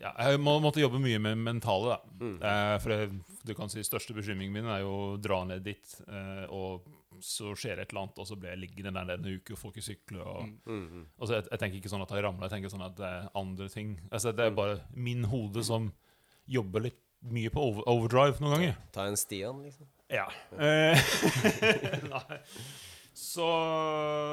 [0.00, 1.98] ja, Jeg må, måtte jobbe mye med mentale, da.
[2.20, 2.36] Mm.
[2.42, 5.94] Eh, for det, du kan si største bekymringen min er jo å dra ned dit,
[6.08, 6.86] eh, og
[7.20, 9.58] så skjer det et eller annet, og så blir jeg liggende der en uke og
[9.60, 10.22] får ikke sykle.
[10.24, 11.06] Og, Mm.
[11.20, 13.28] altså, jeg, jeg tenker ikke sånn at jeg ramler, jeg tenker sånn at det er
[13.36, 14.00] andre ting.
[14.10, 14.56] Altså, det er Mm.
[14.56, 15.92] bare min hode som
[16.48, 18.76] jobber litt mye på over, overdrive noen ganger.
[18.92, 19.86] Ta en Stian, liksom.
[20.08, 20.24] Ja.
[20.56, 20.96] Eh,
[22.14, 22.38] Nei.
[23.20, 23.46] Så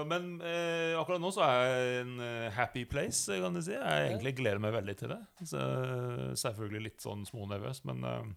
[0.07, 3.75] Men eh, akkurat nå så er jeg en eh, happy place, kan du si.
[3.75, 5.19] Jeg egentlig gleder meg veldig til det.
[5.43, 5.63] Så,
[6.39, 8.29] selvfølgelig litt sånn smånervøs, men eh,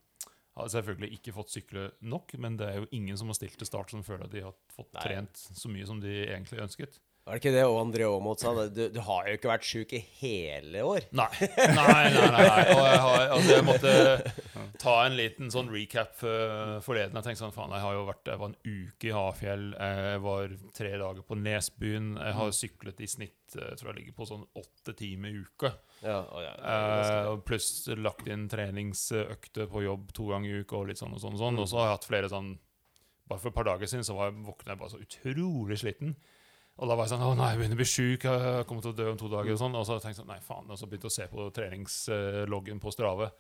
[0.59, 2.35] har selvfølgelig ikke fått sykle nok.
[2.43, 4.57] Men det er jo ingen som har stilt til start som føler at de har
[4.75, 5.05] fått Nei.
[5.07, 6.99] trent så mye som de egentlig ønsket.
[7.21, 8.53] Var det ikke det André Aamodt sa?
[8.73, 11.05] Du, du har jo ikke vært sjuk i hele år.
[11.15, 11.29] Nei.
[11.77, 12.47] Nei, nei, nei.
[12.73, 13.93] Og jeg, har, altså jeg måtte
[14.81, 17.19] ta en liten sånn recap forleden.
[17.21, 19.67] Jeg tenkte sånn, faen, jeg har jo vært Jeg var en uke i Hafjell.
[19.77, 22.09] Jeg var tre dager på Nesbyen.
[22.17, 25.45] Jeg har syklet i snitt eh, Jeg tror jeg ligger på sånn åtte timer i
[25.45, 25.75] uka.
[26.01, 27.69] Ja, og ja, Eh, pluss
[28.01, 31.37] lagt inn treningsøkter på jobb to ganger i uka og litt sånn og sånn.
[31.37, 31.61] Og, sånn.
[31.63, 32.51] og så har jeg hatt flere sånn
[33.31, 36.17] Bare for et par dager siden så var jeg, våkna jeg bare så utrolig sliten.
[36.81, 38.95] Og da var jeg sånn Å nei, jeg begynner å bli sjuk, jeg kommer til
[38.95, 39.53] å dø om to dager.
[39.53, 40.69] Og sånn Og så tenkte jeg sånn Nei, faen.
[40.73, 43.31] Og så begynte jeg å se på treningsloggen på Strave.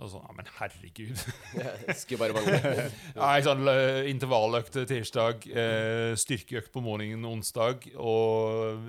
[0.00, 1.22] Og så sånn Ja, men herregud.
[2.00, 2.84] skulle bare mangle.
[3.22, 3.64] nei, sånn,
[4.12, 8.86] Intervalløkt tirsdag, eh, styrkeøkt på morgenen onsdag og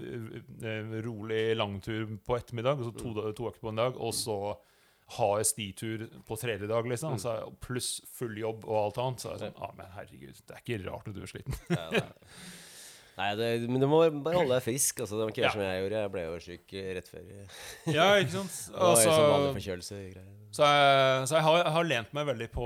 [0.64, 2.80] eh, rolig langtur på ettermiddag.
[2.84, 4.38] Og så to, to økter på en dag, og så
[5.20, 7.20] ha jeg stitur på tredje dag, liksom.
[7.22, 9.24] Så, er- pluss full jobb og alt annet.
[9.24, 11.60] Så er jeg sånn Ja, men herregud, det er ikke rart at du er sliten.
[13.14, 13.34] Ja, nei.
[13.38, 15.00] Det, men du må bare holde deg frisk.
[15.04, 15.52] Altså, det var ikke Ja.
[15.54, 16.00] som jeg gjorde.
[16.04, 17.28] Jeg ble jo syk rett før.
[17.94, 18.56] Ja, ikke sant?
[18.74, 20.00] var jo Altså, forkjølelse.
[20.16, 20.32] greier.
[20.54, 22.66] Så jeg, så jeg, har, jeg har lent meg veldig på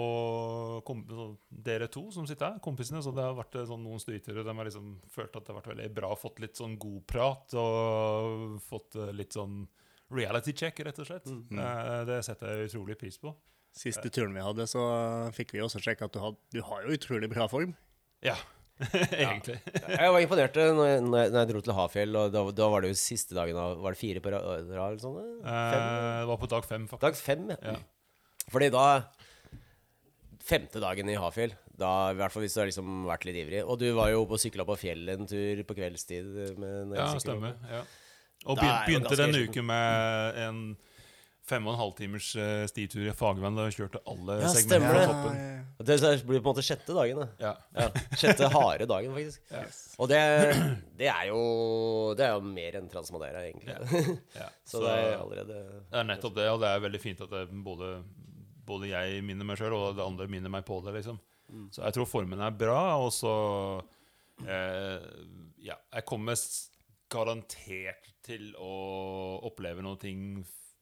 [1.68, 3.02] dere to som sitter her, kompisene.
[3.04, 5.60] Så det har vært eh, sånn noen styrtere De har liksom følt at det har
[5.62, 6.12] vært veldig bra.
[6.20, 9.66] Fått litt sånn god prat og fått eh, litt sånn
[10.14, 11.28] reality check, rett og slett.
[11.28, 11.60] Mm.
[12.08, 13.34] Det setter jeg utrolig pris på.
[13.78, 14.82] Siste turen vi hadde, så
[15.36, 17.76] fikk vi også sjekke at du, had, du har jo utrolig bra form.
[18.26, 18.34] Ja,
[19.18, 19.58] egentlig.
[19.90, 22.92] Jeg var imponert når jeg, når jeg, dro til Hafjell, og da, da var det
[22.94, 25.24] jo siste dagen av Var det fire på rad eller sånne?
[25.42, 25.46] eh?
[25.48, 25.86] Fem?
[25.86, 27.06] Eh, Det var på dag fem, faktisk.
[27.08, 27.58] Dag fem, ja.
[27.74, 27.78] Ja.
[28.54, 28.86] Fordi da
[30.48, 33.64] Femte dagen i Hafjell, da, i hvert fall hvis du har liksom vært litt ivrig
[33.68, 36.30] Og du var jo oppe og sykla på fjellet en tur på kveldstid.
[36.96, 37.58] Ja, stemmer.
[37.68, 37.82] Ja.
[38.48, 40.62] Og begynte denne uken med en
[41.48, 43.56] fem og en halv timers uh, stitur i Fagervann.
[43.58, 45.08] Da jeg kjørte alle Ja, segmentene stemmer på det.
[45.12, 45.38] toppen.
[45.78, 47.22] ja, Det så blir på en måte sjette dagen.
[47.24, 47.28] Da.
[47.46, 47.54] Ja.
[47.78, 47.88] Ja,
[48.20, 49.42] sjette harde dagen, faktisk.
[49.54, 49.80] Yes.
[49.98, 50.20] Og det,
[51.00, 51.40] det er jo
[52.20, 53.78] Det er jo mer enn Transmadeira, egentlig.
[54.36, 54.50] Ja.
[54.72, 57.94] Så det er allerede Det er nettopp det, og det er veldig fint at både,
[58.68, 60.94] både jeg minner meg sjøl, og det andre minner meg på det.
[61.00, 61.20] liksom.
[61.72, 63.32] Så jeg tror formen er bra, og så
[64.44, 65.00] eh,
[65.64, 66.36] Ja, jeg kommer
[67.12, 68.72] garantert til å
[69.48, 70.22] oppleve noen ting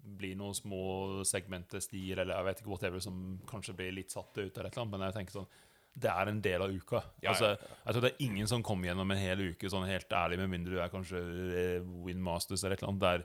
[0.06, 4.32] bli noen små segmenter, stier, eller jeg vet ikke whatever, som kanskje blir litt satt
[4.38, 5.48] ut, eller et eller annet, men jeg tenker sånn
[5.96, 7.00] det er en del av uka.
[7.24, 7.54] Ja, altså,
[7.86, 10.50] Jeg tror det er ingen som kommer gjennom en hel uke sånn helt ærlig, med
[10.52, 11.22] mindre du er kanskje
[11.56, 13.24] eh, Win Masters eller et eller annet, der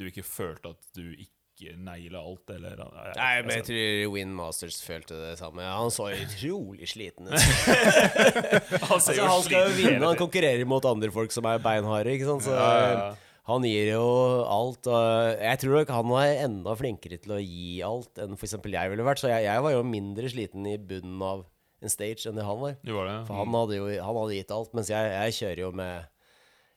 [0.00, 4.34] du ikke følte at du ikke naila alt, eller jeg- Nei, men jeg tror Win
[4.34, 5.62] Masters følte det samme.
[5.62, 7.38] Han så utrolig sliten ut.
[8.90, 12.16] Altså, han skal jo vinne, han konkurrerer mot andre folk som er beinharde.
[12.16, 12.42] Ikke sant?
[12.48, 13.12] Så Ja, ja, ja.
[13.50, 14.04] Han gir jo
[14.46, 14.86] alt.
[14.86, 18.54] Og jeg tror nok han var enda flinkere til å gi alt enn f.eks.
[18.62, 19.22] jeg ville vært.
[19.22, 21.44] Så jeg, jeg var jo mindre sliten i bunnen av
[21.82, 22.78] en stage enn det han var.
[22.86, 23.18] Var det?
[23.26, 26.12] For han hadde jo han hadde gitt alt, mens jeg, jeg kjører jo med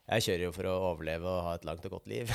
[0.06, 2.30] jeg kjører jo for å overleve og ha et langt og godt liv.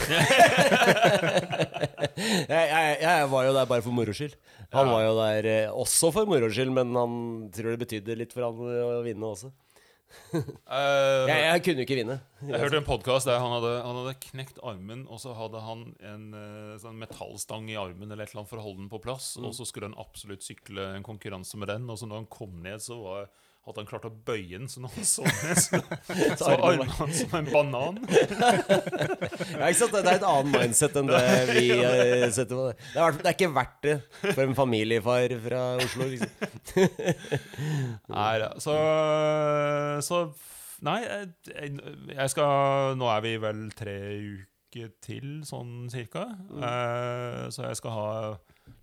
[2.50, 4.34] jeg, jeg, var jo der bare for moro skyld.
[4.74, 7.12] Han var jo der eh, også for moro skyld, men han
[7.54, 9.48] tror det betydde litt for han å vinne også.
[10.34, 12.16] Eh, Jeg, jeg kunne ikke vinne.
[12.46, 15.84] Jeg hørte en podkast der han hadde, han hadde knekt armen, og så hadde han
[16.06, 19.00] en eh, sånn metallstang i armen eller et eller annet for å holde den på
[19.02, 19.46] plass, Mm.
[19.50, 22.58] og så skulle han absolutt sykle en konkurranse med den, og så når han kom
[22.62, 23.30] ned, så var,
[23.66, 25.80] hadde han klart å bøye den, så når han så ned, så,
[26.40, 28.00] så var armen armen hans som en banan.
[29.50, 29.92] Ja, ikke sant?
[29.96, 32.76] Det er et annet mindset enn det vi uh, setter på det.
[32.94, 36.06] Det er, det er ikke verdt det for en familiefar fra Oslo.
[36.08, 36.30] Liksom.
[38.14, 38.52] Nei da.
[38.62, 38.76] Så,
[40.06, 40.22] så
[40.86, 41.74] Nei, jeg,
[42.14, 46.22] jeg- skal Nå er vi vel tre uker til, sånn cirka.
[46.56, 48.08] Eh, så jeg skal ha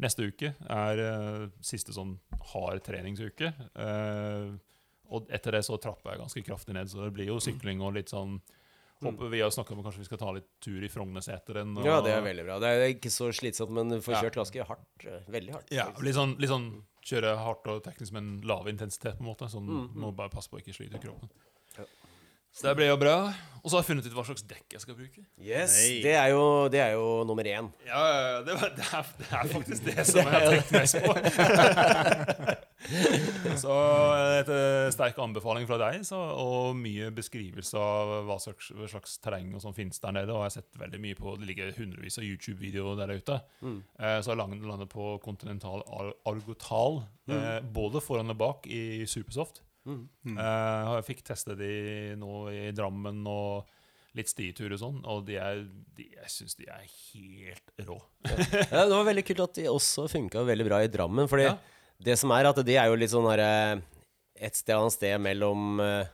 [0.04, 2.18] Neste uke er uh, siste sånn
[2.52, 3.50] hard treningsuke.
[3.74, 4.50] Eh,
[5.10, 7.94] og etter det så trapper jeg ganske kraftig ned, så det blir jo sykling og
[7.94, 8.42] litt sånn
[9.00, 11.78] Håper Vi har snakka om kanskje vi skal ta litt tur i Frognerseteren.
[11.78, 12.58] og- Ja, det er veldig bra.
[12.58, 15.06] Det er ikke så slitsomt, men du får kjørt ganske hardt.
[15.06, 15.68] eh, Veldig hardt.
[15.72, 19.48] Ja, litt sånn, litt sånn kjøre hardt og teknisk, men lav intensitet, på en måte.
[19.52, 21.30] Sånn, Mm, Må bare passe på å ikke slite kroppen.
[22.58, 23.18] Så det ble jo bra.
[23.62, 25.22] Og så har jeg funnet ut hva slags dekk jeg skal bruke.
[25.44, 25.98] Yes, Nei.
[26.06, 27.68] det er, jo, det er jo nummer én.
[27.84, 30.72] Ja, ja, ja, det, var, det, er, det er faktisk det som jeg har tenkt
[30.72, 31.12] mest på.
[33.64, 33.76] så
[34.38, 38.88] dette er en sterk anbefaling fra deg, så, og mye beskrivelse av hva slags, hva
[38.94, 40.32] slags terreng og sånn finnes der nede.
[40.32, 43.42] Og jeg har sett veldig mye på Det ligger hundrevis av YouTube-videoer der ute.
[43.68, 49.04] Eh, så jeg landet, landet på Continental Ar Argotal, eh, både foran og bak i
[49.04, 49.67] Supersoft.
[49.88, 53.68] Eh, jeg fikk teste de nå i Drammen og
[54.18, 55.60] litt stietur og sånn, og de er,
[55.98, 57.98] de, jeg syns de er helt rå.
[58.26, 61.30] Ja, det var veldig kult at de også funka veldig bra i Drammen.
[61.30, 61.58] Fordi Ja.
[62.02, 63.82] det som er at de er jo litt sånn herre
[64.38, 66.08] Et sted annet sted mellom eh,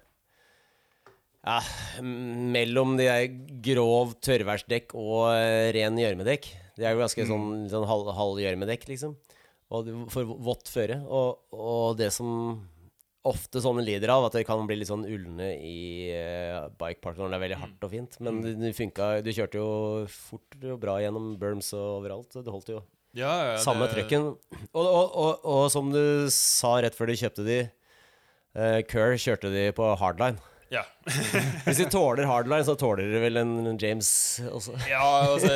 [1.44, 1.58] Ja,
[2.02, 3.26] mellom de der
[3.66, 6.48] grov tørrværsdekk og eh, ren gjørmedekk.
[6.78, 9.18] De er jo ganske sånn, sånn halv, halv gjørmedekk, liksom.
[9.74, 11.02] Og for vått føre.
[11.04, 12.62] Og, og det som
[13.28, 17.32] ofte sånne lider av, at det kan bli litt sånn ulne i uh, bikepark når
[17.32, 18.18] det er veldig hardt og fint.
[18.20, 18.50] Men mm.
[18.62, 19.70] det funka Du kjørte jo
[20.12, 22.36] fort og bra gjennom berms og overalt.
[22.36, 22.82] Det holdt jo.
[23.16, 24.34] Ja, ja, Samme det- trøkken.
[24.74, 29.54] Og, og, og, og som du sa rett før du kjøpte de uh, Kerr kjørte
[29.54, 30.42] de på hardline.
[30.74, 30.82] Ja.
[31.68, 34.10] Hvis de tåler hardline, så tåler de vel en James
[34.50, 34.76] også.
[34.90, 35.52] ja, altså,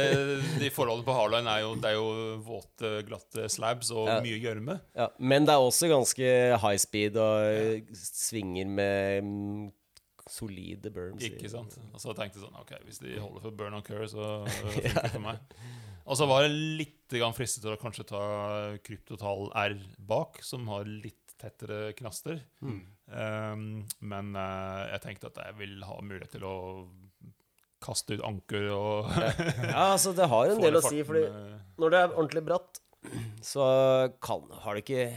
[0.62, 2.12] de forholdene på Hardline er jo, det er jo
[2.46, 4.20] våte, glatte slabs og Ja.
[4.24, 4.78] mye gjørme.
[4.98, 6.30] Ja, men det er også ganske
[6.62, 9.66] high speed og svinger med mm,
[10.30, 11.24] solide burns.
[11.26, 11.78] Ikke sant?
[11.94, 15.02] Og så tenkte jeg sånn Ok, hvis de holder for burn on cur, så funker
[15.02, 15.42] det for meg.
[16.08, 16.54] Og så var jeg
[16.84, 18.22] litt fristet til å kanskje ta
[18.86, 22.40] Kryptotal R bak, som har litt tettere knaster.
[22.62, 26.58] Um, men eh, jeg tenkte at jeg vil ha mulighet til å
[27.84, 31.94] kaste ut anker og Ja, altså det har en del å si, fordi eh, når
[31.94, 32.82] det er ordentlig bratt,
[33.46, 33.66] så
[34.24, 35.12] kan, har du ikke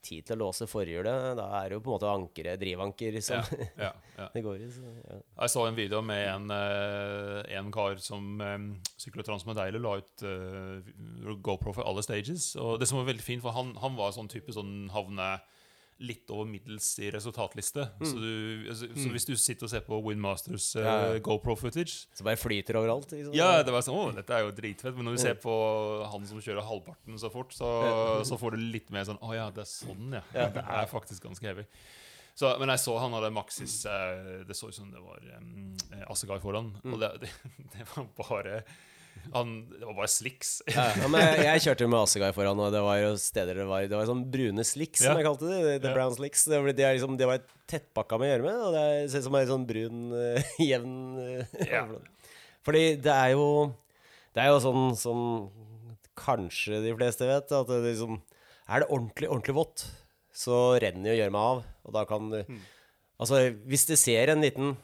[0.00, 1.34] tid til å låse forhjulet.
[1.38, 4.28] Da er det jo på en måte ankeret, drivanker, som ja, ja, ja.
[4.34, 4.68] det går i.
[4.72, 4.94] Så.
[5.12, 10.24] Jeg så en video med en, eh, en kar som um, Syklotrans Medeile la ut
[10.24, 12.54] uh, GoPro for alle stages.
[12.56, 15.34] Og det som var veldig fint, for han, han var sånn type sånn havne
[16.00, 17.84] litt over middels i resultatliste.
[18.00, 21.20] Så, du, altså, så hvis du sitter og ser på Windmasters Masters Ja, ja.
[21.24, 23.10] GoPro-footage Så bare flyter overalt.
[23.12, 23.34] Liksom.
[23.36, 24.96] Ja, det var sånn, å, dette er jo dritfett.
[24.96, 25.54] Men når du ser på
[26.12, 27.70] han som kjører halvparten så fort, så,
[28.28, 30.24] så får du litt mer sånn Å ja, det er sånn, ja.
[30.32, 31.66] Det er faktisk ganske heavy.
[32.40, 35.74] Så, men jeg så han hadde Maxis uh, Det så ut som det var um,
[36.08, 36.72] Assegai foran.
[36.88, 37.34] Og det, det,
[37.74, 38.62] det var bare
[39.34, 40.62] han, Det var bare slicks.
[40.70, 44.08] Ja, jeg, kjørte med Assegai foran, og det var jo steder det var Det var
[44.08, 45.60] sånn brune slicks, som jeg kalte det.
[45.82, 45.94] The Ja.
[45.94, 46.44] brown slicks.
[46.50, 49.34] Det, var- det, liksom, det var tettpakka med gjørme, og det er- ser ut som
[49.38, 51.84] en sånn brun, eh, jevn Ja.
[52.66, 53.46] Fordi det er jo
[54.34, 55.50] Det er jo sånn som
[56.16, 58.20] kanskje de fleste vet, at det liksom
[58.68, 59.86] Er det ordentlig, ordentlig vått,
[60.34, 62.44] så renner jo gjørma av, og da kan du
[63.20, 64.76] Altså, hvis du ser en liten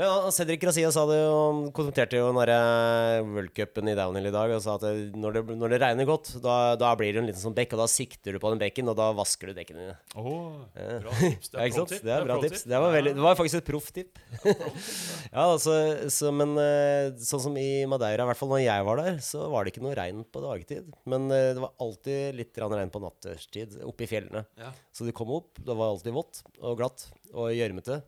[0.00, 4.50] ja, Cedric Gracia sa det jo, han kommenterte jo derre worldcupen i downhill i dag
[4.56, 7.42] og sa at når, det, når det regner godt, da, da blir det en liten
[7.42, 9.96] sånn bekk, og da sikter du på den bekken, og da vasker du dekkene dine.
[10.18, 10.98] Oh, Ja.
[11.04, 11.52] bra tips.
[11.52, 11.84] Det er ja.
[12.08, 12.64] Det er bra tips.
[12.66, 14.18] Det var, veldig, det var faktisk et proff tip.
[15.34, 15.76] ja, altså,
[16.10, 19.44] så, men eh, sånn som i Madeira, i hvert fall når jeg var der, så
[19.52, 20.88] var det ikke noe regn på dagtid.
[21.10, 24.42] Men eh, det var alltid litt regn på nattetid oppe i fjellene.
[24.58, 24.74] Ja.
[24.94, 28.02] Så du kom opp, det var alltid vått og glatt og gjørmete.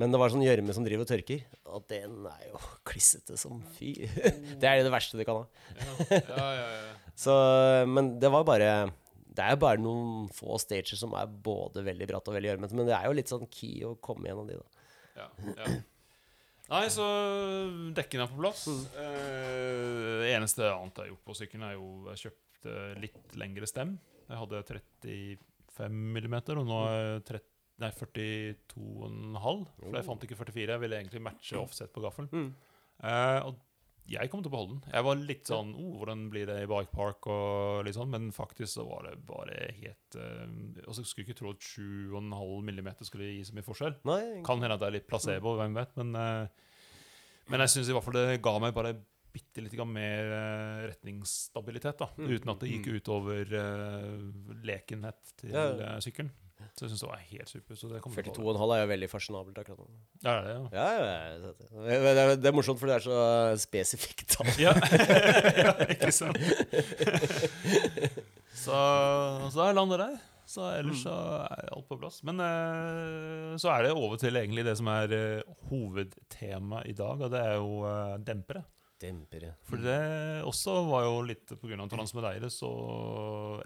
[0.00, 3.60] Men det var sånn gjørme som driver og tørker, og den er jo klissete som
[3.76, 3.92] fy.
[4.60, 5.46] det er det verste du kan ha.
[5.76, 6.98] Ja, ja, ja, ja.
[7.22, 7.32] Så,
[7.92, 8.68] men det var bare
[9.28, 12.78] Det er jo bare noen få stager som er både veldig bratt og veldig gjørmete,
[12.78, 14.86] men det er jo litt sånn key å komme gjennom de, da.
[15.22, 15.28] Ja,
[15.58, 15.74] ja.
[16.72, 17.04] Nei, så
[17.92, 18.64] dekkene er på plass.
[18.96, 23.98] Eh, eneste annet jeg har gjort på sykkelen, er jo jeg kjøpte litt lengre stem.
[24.24, 27.51] Jeg hadde 35 millimeter, og nå er jeg 30,
[27.82, 29.66] nei, 42,5.
[29.80, 30.64] For jeg fant ikke 44.
[30.74, 32.52] Jeg ville egentlig matche offset på gaffelen.
[33.02, 33.60] Eh, og
[34.10, 34.94] jeg kom til å beholde den.
[34.96, 37.28] Jeg var litt sånn oh, Hvordan blir det i bike park?
[37.30, 40.42] Og litt sånn, men faktisk så var det bare helt uh,
[40.88, 43.96] Og så skulle jeg ikke tro at 7,5 mm skulle gi så mye forskjell.
[44.08, 45.94] Nei, Kan hende at det er litt placebo, hvem vet.
[46.02, 46.68] Men, eh,
[47.52, 48.96] men jeg syns i hvert fall det ga meg bare
[49.32, 52.02] bitte litt mer eh, retningsstabilitet.
[52.02, 56.32] da Uten at det gikk utover uh, lekenhet til eh, sykkelen.
[56.76, 57.74] Så jeg syns det var helt super.
[57.78, 59.86] Så det kommer jeg til å 42,5 er jo veldig fasjonabelt akkurat nå.
[60.24, 60.62] Ja, det ja.
[60.72, 61.16] Ja, ja, ja.
[61.86, 63.16] Det er, det er morsomt, for det er så
[63.62, 64.50] spesifikt tall.
[64.62, 64.72] Ja,
[65.88, 66.38] ikke sant?
[68.64, 68.76] så,
[69.52, 70.14] så er landet der.
[70.52, 71.12] Så ellers så
[71.46, 72.18] er alt på plass.
[72.26, 75.08] Men eh, så er det over til egentlig det som er
[75.70, 78.62] hovedtema hovedtemaet i dag, og det er jo eh, dempere.
[79.02, 79.50] Dempere.
[79.66, 79.96] For det
[80.46, 81.86] også var jo litt pga.
[81.90, 82.68] Transmedeire, så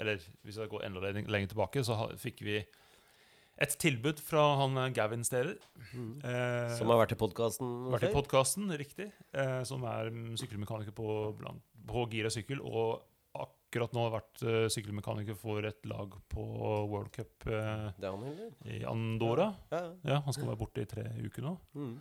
[0.01, 2.57] Eller hvis jeg går enda lenger lenger tilbake, så ha- fikk vi
[3.65, 5.57] et tilbud fra han eh, Gavin Steder.
[5.97, 9.11] Eh, Som har vært i podkasten vært i podkasten, riktig.
[9.33, 11.07] Eh, som er mm, sykkelmekaniker på,
[11.39, 12.61] blant- på Gira sykkel.
[12.61, 13.01] Og
[13.37, 16.45] akkurat nå har vært uh, sykkelmekaniker for et lag på
[16.89, 19.51] World Cup eh, Det er han, i Andorra.
[19.73, 19.81] Ja.
[20.09, 21.57] Ja, Han skal være borte i tre uker nå.
[21.77, 21.97] Mm.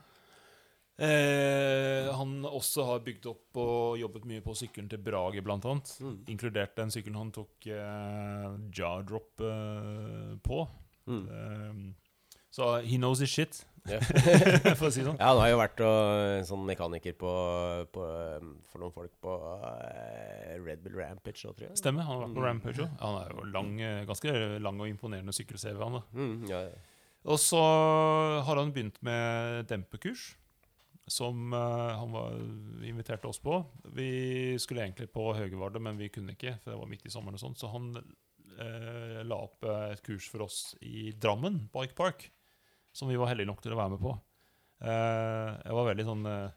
[0.96, 5.92] Eh, han også har bygd opp og jobbet mye på sykkelen til Brage, blant annet.
[6.00, 6.14] Mm.
[6.32, 8.48] Inkludert den sykkelen han tok eh,
[8.80, 10.62] jaw-drop eh, på.
[11.08, 11.24] Mm.
[11.30, 11.94] Eh,
[12.56, 15.18] så he knows his shit, for å si det sånn.
[15.20, 17.32] Ja, han har jo vært og, sånn mekaniker på,
[17.94, 18.06] på,
[18.40, 21.78] um, for noen folk på uh, Red Bull Rampage òg, tror jeg.
[21.82, 22.08] Stemmer.
[22.08, 22.48] Han har vært på Mm.
[22.48, 22.96] Rampage òg.
[23.04, 25.78] Han er jo lang, eh, ganske lang og imponerende sykkel-CV.
[25.84, 26.02] han da.
[26.16, 26.82] Mm, ja, ja.
[27.26, 27.62] Og så
[28.48, 30.36] har han begynt med dempekurs,
[31.08, 32.40] som uh, han var
[32.88, 33.60] inviterte oss på.
[33.94, 37.36] Vi skulle egentlig på Høgevarde, men vi kunne ikke, for det var midt i sommeren.
[37.38, 37.92] og sånt, Så han
[38.60, 42.30] eh, la opp eh, et kurs for oss i Drammen Bike Park,
[42.96, 44.14] som vi var heldige nok til å være med på.
[44.86, 46.50] Eh, jeg var veldig sånn eh,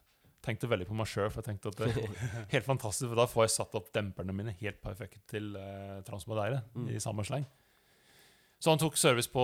[0.48, 2.18] tenkte veldig på meg sjøl, for jeg tenkte at det er
[2.54, 6.62] helt fantastisk, for da får jeg satt opp demperne mine helt perfekt til eh, Transmadeire
[6.74, 6.88] Mm.
[6.94, 7.46] i samme sleng.
[8.58, 9.42] Så han tok service på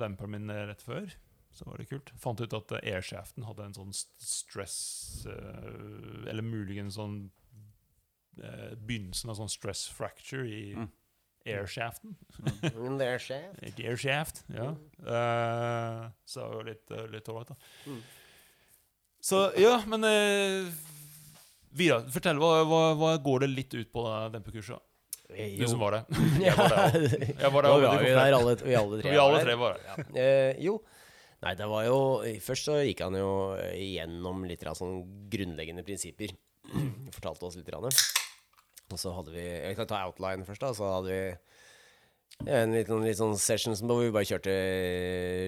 [0.00, 1.10] demperen min rett før.
[1.54, 2.08] Så var det kult.
[2.18, 7.18] Fant ut at eh, airshaften hadde en sånn stress eh, Eller muligens sånn
[8.42, 10.88] eh, Begynnelsen av sånn stress fracture i Mm.
[11.44, 12.16] Airshaften.
[12.74, 14.70] Mm, det Airshaft, ja.
[15.04, 17.56] Uh, så det litt, uh, litt ålreit, da.
[17.86, 18.00] Mm.
[19.24, 20.72] Så ja, men uh,
[21.74, 22.38] Vidar, fortell.
[22.38, 24.90] Hva, hva, hva går det litt ut på det dempekurset?
[25.34, 26.02] Du som var det.
[26.44, 29.10] Jeg var det der, og vi du alle, vi alle tre.
[29.10, 29.88] Vi alle tre var der.
[29.88, 30.04] Ja.
[30.14, 30.76] Uh, jo.
[31.44, 31.96] Nei, det var jo
[32.40, 33.28] Først så gikk han jo
[33.76, 35.02] gjennom litt sånn
[35.32, 36.32] grunnleggende prinsipper.
[37.16, 37.68] Fortalte oss litt.
[37.68, 37.90] Grann.
[38.92, 40.72] Og så hadde vi Jeg kan ta outline først, da.
[40.76, 41.20] Så hadde vi
[42.50, 44.54] ja, en liten litt sånn session hvor vi bare kjørte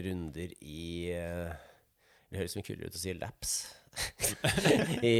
[0.07, 1.51] runder i eh,
[2.31, 3.57] Det høres mye kulere ut å si laps.
[5.07, 5.13] I,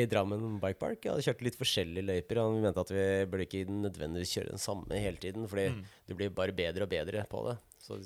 [0.00, 1.02] I Drammen Bike Park.
[1.04, 2.40] Jeg hadde kjørt litt forskjellige løyper.
[2.42, 5.46] Og vi mente at vi burde ikke nødvendigvis kjøre den samme hele tiden.
[5.50, 5.82] Fordi Mm.
[6.08, 7.56] du blir bare bedre og bedre på det.
[7.82, 7.98] Så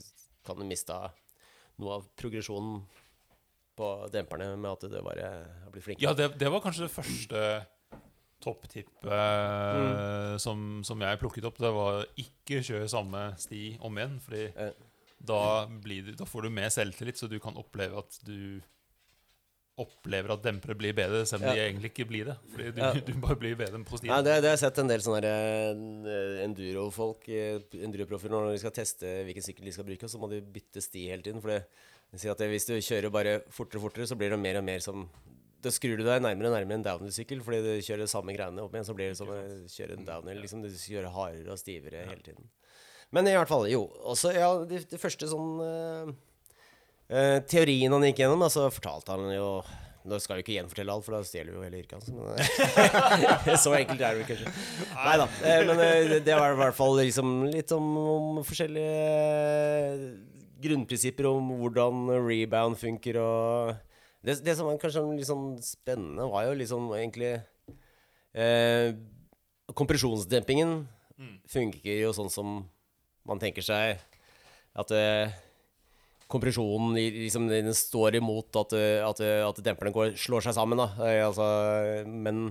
[0.46, 0.96] kan du miste
[1.81, 2.83] noe av progresjonen
[3.77, 5.31] på demperne med at du bare
[5.64, 6.03] har blitt flink.
[6.05, 7.40] Ja, det, det var kanskje det første
[8.44, 10.37] topptippet mm.
[10.42, 11.59] som, som jeg plukket opp.
[11.62, 14.20] Det var ikke kjøre samme sti om igjen.
[14.24, 14.70] Fordi Eh.
[15.24, 18.61] da, blir det, da får du mer selvtillit, så du kan oppleve at du
[19.80, 22.37] opplever at dempere blir bedre, selv om de egentlig ikke blir det.
[22.52, 22.92] Fordi du, Ja.
[23.09, 24.12] du bare blir bedre på stien.
[24.12, 28.62] Nei, det, det har jeg sett en del sånne eh, enduro-folk, eh, enduroprofiler, når de
[28.62, 31.42] skal teste hvilken sykkel de skal bruke, så må de bytte sti hele tiden.
[31.42, 31.64] For det,
[32.14, 34.85] det at hvis du kjører bare fortere og fortere, så blir det mer og mer
[34.85, 35.09] som
[35.64, 38.74] Da skrur du deg nærmere og nærmere en downhill-sykkel fordi du kjører samme greiene opp
[38.77, 38.85] igjen.
[38.88, 39.38] Så blir det som å
[39.72, 40.42] kjøre en downhill.
[40.44, 42.50] Liksom, du kjører hardere og stivere hele tiden.
[43.14, 43.87] Men i hvert fall, jo.
[44.11, 46.12] Også, ja, det, det første sånn uh,
[47.14, 49.48] uh, Teorien han gikk gjennom, da, så fortalte han jo
[50.05, 52.11] Nå skal vi ikke gjenfortelle alt, for da stjeler vi jo hele yrket hans.
[52.12, 54.50] Men eh, så enkelt er det kanskje.
[54.98, 55.27] Nei da.
[55.64, 55.81] Men
[56.27, 60.11] det- var i hvert fall liksom litt om, om forskjellige
[60.61, 63.72] grunnprinsipper om hvordan rebound funker og
[64.25, 67.35] Det, det som var kanskje litt sånn spennende, var jo liksom egentlig
[68.35, 68.95] eh,
[69.75, 70.85] Kompresjonsdempingen
[71.15, 71.37] Mm.
[71.47, 72.49] funker jo sånn som
[73.23, 74.01] man tenker seg
[74.75, 75.31] at eh,
[76.27, 78.75] kompresjonen liksom, den står imot at,
[79.07, 80.83] at, at demperne går, slår seg sammen.
[80.83, 80.89] Da.
[81.07, 81.47] Eh, altså,
[82.11, 82.49] men,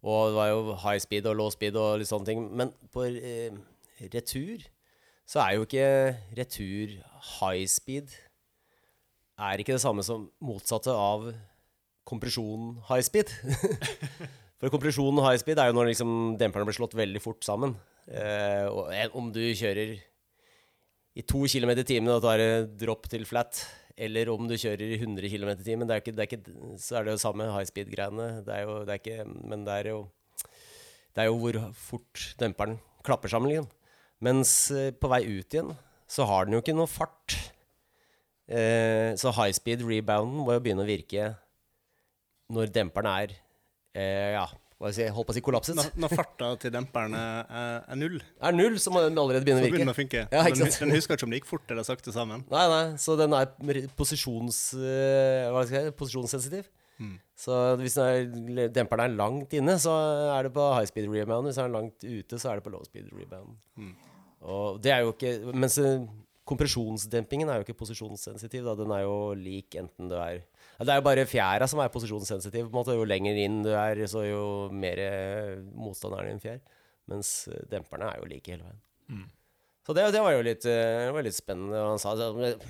[0.00, 2.46] og det var jo high speed og low speed og litt sånne ting.
[2.56, 3.52] Men på eh,
[4.14, 4.64] retur
[5.28, 5.86] så er jo ikke
[6.40, 6.96] retur
[7.36, 8.16] high speed
[9.40, 11.30] er ikke det samme som motsatte av
[12.08, 13.32] kompresjon high speed.
[14.60, 17.76] For kompresjon high speed er jo når liksom demperne blir slått veldig fort sammen.
[18.10, 19.96] Eh, og om du kjører
[21.18, 23.62] i to km i timen og tar et dropp til flat,
[24.00, 27.06] eller om du kjører i 100 km i timen, det er det er så er
[27.06, 28.28] det jo samme high speed-greiene.
[28.46, 30.00] Det er jo, det er ikke, men det er jo
[31.10, 33.66] Det er jo hvor fort demperen klapper sammen, liksom.
[34.22, 35.72] Mens eh, på vei ut igjen
[36.10, 37.34] så har den jo ikke noe fart.
[38.50, 41.28] Eh, så high speed rebounden må jo begynne å virke
[42.50, 43.34] når demperen er
[43.94, 44.48] eh, Ja,
[44.80, 45.76] hva skal jeg si, holdt på å si kollapset.
[45.76, 49.66] Når, når farta til demperen er, null, Er null, så må den allerede begynne å
[49.66, 49.76] virke.
[49.76, 50.22] Begynne å funke.
[50.32, 52.46] Ja, ikke den, den husker ikke om det gikk fort eller sakte sammen.
[52.50, 53.52] Nei, nei, så den er
[53.98, 54.60] posisjons...
[54.80, 56.70] eh, hva skal jeg si, posisjonssensitiv.
[57.00, 57.12] Mm.
[57.44, 59.92] Så hvis den er, demperen er langt inne, så
[60.34, 61.48] er det på high speed rebound.
[61.48, 63.54] Hvis den er langt ute, så er det på low speed rebound.
[63.80, 63.94] Mm.
[64.48, 66.00] Og det er jo ikke Mens eh,
[66.48, 68.64] kompresjonsdempingen er jo ikke posisjonssensitiv.
[68.66, 68.76] Da.
[68.78, 70.40] Den er jo lik enten du er
[70.80, 72.70] Det er jo bare fjæra som er posisjonssensitiv.
[72.72, 76.62] Jo lenger inn du er, så jo mer eh, motstand er det i en fjær.
[77.10, 78.80] Mens eh, demperne er jo like hele veien.
[79.10, 79.28] Mm.
[79.86, 81.82] Så det, det var jo litt, eh, var litt spennende.
[81.82, 82.64] Han sa at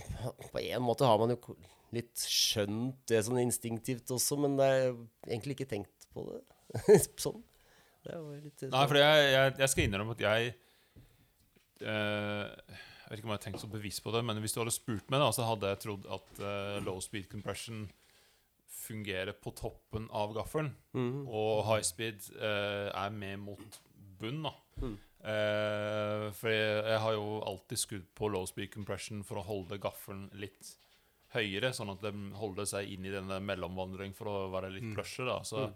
[0.52, 1.56] på en måte har man jo
[1.94, 4.84] litt skjønt det sånn instinktivt også, men det er
[5.26, 7.42] egentlig ikke tenkt på det sånn.
[8.06, 10.52] Det var jo litt Nei, for jeg, jeg, jeg skal innrømme at jeg
[11.84, 12.78] eh,
[13.10, 14.70] Jeg vet ikke om jeg har tenkt så bevisst på det, men hvis du hadde
[14.70, 17.88] spurt meg, da, så hadde jeg trodd at uh, low speed compression
[18.70, 21.26] fungerer på toppen av gaffelen, Mhm.
[21.28, 23.80] og high speed uh, er med mot
[24.18, 24.42] bunn.
[24.44, 24.96] da Mm.
[25.20, 29.76] Uh, for jeg, jeg har jo alltid skudd på low speed compression for å holde
[29.78, 30.76] gaffelen litt
[31.34, 34.94] høyere, sånn at den holder seg inn i denne mellomvandring for å være litt Mm.
[34.94, 35.26] plusher.
[35.26, 35.74] da Så Mm.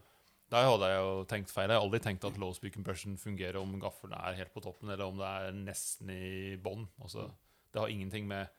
[0.55, 1.67] Der hadde jeg jo tenkt feil.
[1.67, 4.93] Jeg har aldri tenkt at low speed compression fungerer om gaffelen er helt på toppen,
[4.93, 6.87] eller om det er nesten i bånn.
[7.03, 7.27] Altså,
[7.75, 8.53] det har ingenting med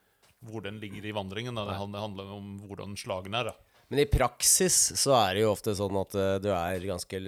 [0.45, 1.55] hvor den ligger i vandringen.
[1.55, 1.63] Da.
[1.69, 3.51] Det handler, om hvordan slagene er.
[3.51, 7.21] da Men i praksis så er det jo ofte sånn at eh, du er ganske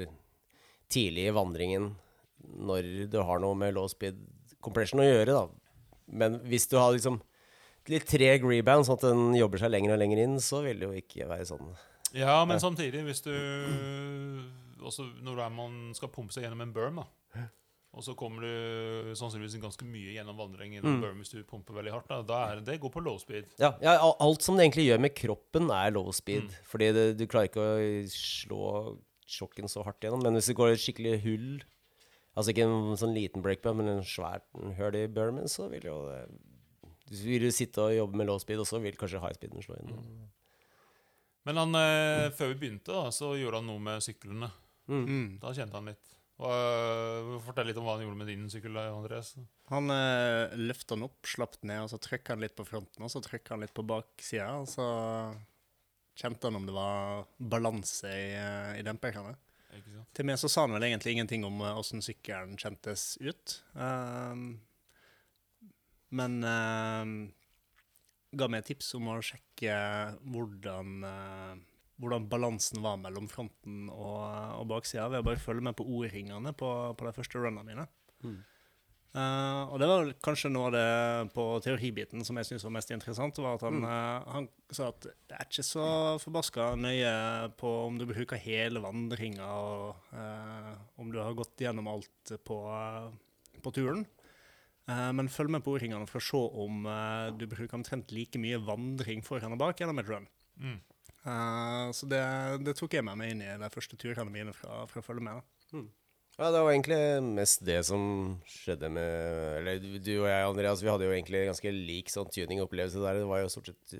[0.92, 1.94] tidlig i vandringen
[2.68, 4.20] når du har noe med low speed
[4.64, 5.48] compression å gjøre, da.
[6.08, 7.20] Men hvis du har liksom
[7.92, 10.88] litt treg rebound, sånn at den jobber seg lenger og lenger inn, så vil det
[10.88, 11.72] jo ikke være sånn.
[12.16, 13.34] Ja, men samtidig, hvis du
[14.88, 17.08] Også når er man skal pumpe seg gjennom en berm, da.
[17.98, 21.02] Og så kommer du sannsynligvis ganske mye gjennom vandring gjennom Mm.
[21.02, 22.08] berm hvis du pumper veldig hardt.
[22.12, 23.48] Da, da er det går på low speed.
[23.58, 26.44] Ja, ja, alt som det egentlig gjør med kroppen, er low speed.
[26.44, 26.60] Mm.
[26.70, 30.22] Fordi det, du klarer ikke å slå sjokken så hardt gjennom.
[30.22, 31.64] Men hvis det går et skikkelig hull,
[32.38, 34.46] altså ikke en sånn liten breakbump, men en svært
[34.78, 36.22] hull i bermen, så vil jo det
[37.10, 39.64] Du vil jo sitte og jobbe med low speed, og så vil kanskje high speeden
[39.64, 40.30] slå inn.
[41.48, 44.50] Men han, eh, før vi begynte, da, så gjorde han noe med syklene.
[44.92, 45.04] Mm.
[45.08, 45.28] Mm.
[45.44, 46.04] Da kjente han litt.
[46.38, 49.32] Hva- Fortell litt om hva han gjorde med din sykkel, Andreas.
[49.72, 53.02] Han eh, løfta den opp, slapp den ned, og så trykka han litt på fronten,
[53.08, 54.86] og så trykka han litt på baksida, og så
[56.18, 59.34] kjente han om det var balanse i, eh, i demperne.
[59.78, 60.12] Ikke sant?
[60.18, 63.58] Til meg så sa han vel egentlig ingenting om eh, åssen sykkelen kjentes ut.
[63.76, 64.46] Ehm,
[66.18, 67.16] men ehm,
[68.36, 69.78] ga meg tips om å sjekke
[70.28, 71.56] hvordan, eh,
[72.02, 74.28] hvordan balansen var mellom fronten og,
[74.60, 77.88] og baksida, ved å bare følge med på O-ringene på, på de første runnene mine.
[78.26, 78.38] Mm.
[79.18, 82.92] Uh, og det var kanskje noe av det på teoribiten som jeg syntes var mest
[82.94, 83.86] interessant, var at han, Mm.
[83.88, 85.86] uh, han sa at det er ikke så
[86.22, 87.14] forbaska nøye
[87.58, 92.60] på om du bruker hele vandringa, og uh, om du har gått gjennom alt på,
[92.70, 93.10] eh,
[93.64, 94.06] på turen.
[94.88, 98.40] Eh, men følg med på ordringene for å se om eh, du bruker omtrent like
[98.40, 100.28] mye vandring foran og bak gjennom et run.
[100.64, 100.78] Mm.
[101.28, 102.24] Eh, så det,
[102.64, 105.26] det tok jeg med meg inn i de første turene mine fra, for å følge
[105.28, 105.42] med.
[105.42, 105.84] da.
[106.38, 107.02] Ja, det var egentlig
[107.34, 108.02] mest det som
[108.46, 109.08] skjedde med
[109.58, 113.20] Eller du og jeg, Andreas, vi hadde jo egentlig ganske lik sånn tuning-opplevelse der.
[113.20, 113.98] Det var jo stort sett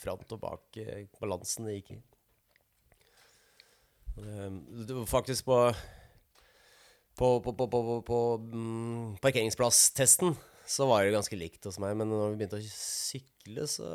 [0.00, 0.80] front og bak
[1.20, 2.00] balansen det gikk i.
[4.16, 4.48] Det,
[4.88, 5.60] det var faktisk på
[7.20, 7.68] På, på, på,
[8.00, 10.32] på, mm, parkeringsplasstesten
[10.70, 13.88] så var det ganske likt hos meg, men når vi begynte å sykle, så,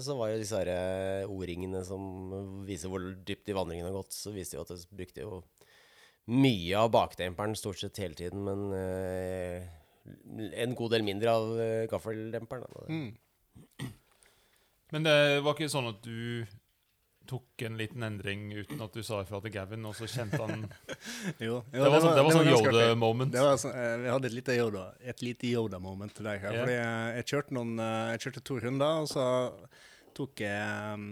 [0.00, 4.14] så var jo disse her eh, O-ringene som viser hvor dypt i vandringen har gått,
[4.14, 5.42] så viste jo at jeg brukte jo
[6.32, 9.66] mye av bakdemperen stort sett hele tiden, men eh,
[10.62, 12.86] en god del mindre av eh, gaffeldemperen.
[12.88, 13.90] Mm.
[14.92, 16.46] Men det var ikke sånn at du
[17.32, 20.66] tok en liten endring uten at du sa ifra til Gavin, og så kjente han
[21.46, 22.50] Jo, jo, Det var, sånn, det var sånn.
[22.52, 23.32] Yoda-moment.
[23.32, 26.36] Det var sånn, eh, vi hadde et lite Yoda, et lite Yoda-moment der.
[26.44, 26.60] her, Yeah.
[26.66, 29.26] Fordi jeg, jeg kjørte noen, eh, jeg kjørte to runder, og så
[30.12, 31.06] tok jeg um,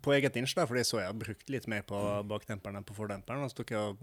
[0.00, 1.98] på eget inch, da, fordi så jeg brukt litt mer på
[2.30, 4.00] bakdemperen enn på fordemperen, og så tok jeg og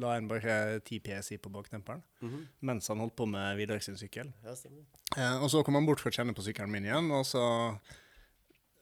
[0.00, 2.46] la en bare 10 PSI på bakdemperen Mhm.
[2.66, 4.32] mens han holdt på med Vidar sin sykkel.
[4.42, 4.54] Ja.
[5.18, 7.44] Eh, og så kom han bort for å kjenne på sykkelen min igjen, og så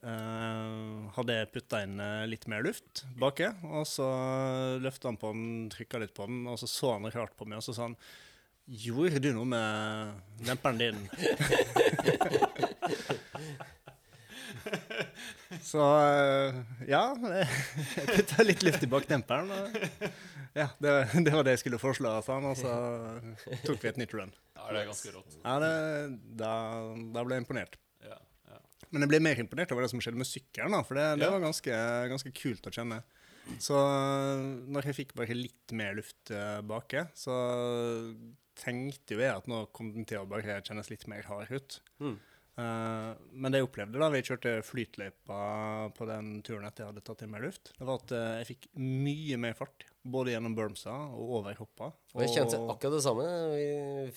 [0.03, 4.07] eh, hadde jeg putta inn eh, litt mer luft baki, og så
[4.83, 7.57] løfta han på den, trykka litt på den, og så så han rart på meg,
[7.61, 7.97] og så sa han
[8.63, 10.13] Gjorde du noe med
[10.47, 10.95] demperen din?
[15.67, 16.55] så eh,
[16.87, 19.51] ja, jeg putta litt luft i bakdemperen.
[19.51, 19.67] Og,
[20.55, 20.93] ja, det,
[21.27, 22.71] det var det jeg skulle foreslå, sa han, og så
[23.67, 24.31] tok vi et nytt run.
[24.55, 25.31] Ja, det er ganske rått.
[25.41, 25.73] Ja, det,
[26.39, 26.53] da,
[27.17, 27.75] da ble jeg imponert.
[28.93, 31.31] Men jeg ble mer imponert over det som skjedde med sykkelen, for det, det Ja.
[31.33, 31.77] var ganske,
[32.13, 33.01] ganske kult å kjenne.
[33.59, 37.33] Så øh, når jeg fikk bare litt mer luft tilbake, baki, så
[38.55, 41.79] tenkte jo jeg at nå kom den til å bare kjennes litt mer hard ut.
[41.99, 42.19] Mm.
[42.53, 45.39] Eh, men det jeg opplevde da vi kjørte flytløypa
[45.97, 48.49] på den turen etter jeg hadde tatt inn mer luft, det var at uh, jeg
[48.51, 51.87] fikk mye mer fart både gjennom bermsa og over hoppa.
[52.13, 53.23] Og jeg kjente akkurat det samme.
[53.55, 53.67] Vi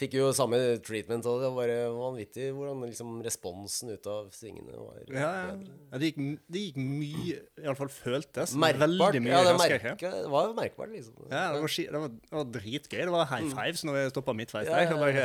[0.01, 4.75] fikk jo samme treatment, og det var bare vanvittig hvordan liksom responsen ut av svingene
[4.75, 4.99] var.
[5.07, 5.55] ja, ja.
[5.55, 6.19] ja, det, gikk,
[6.51, 8.83] det gikk mye Iallfall føltes Merkbart.
[8.83, 11.15] veldig mye Ja, det, merke, det var jo merkbart, liksom.
[11.31, 13.01] Ja, det var, det, var, det var dritgøy.
[13.07, 14.91] Det var high fives når vi stoppa midtveis Ja, der.
[14.91, 15.25] ja, Bare,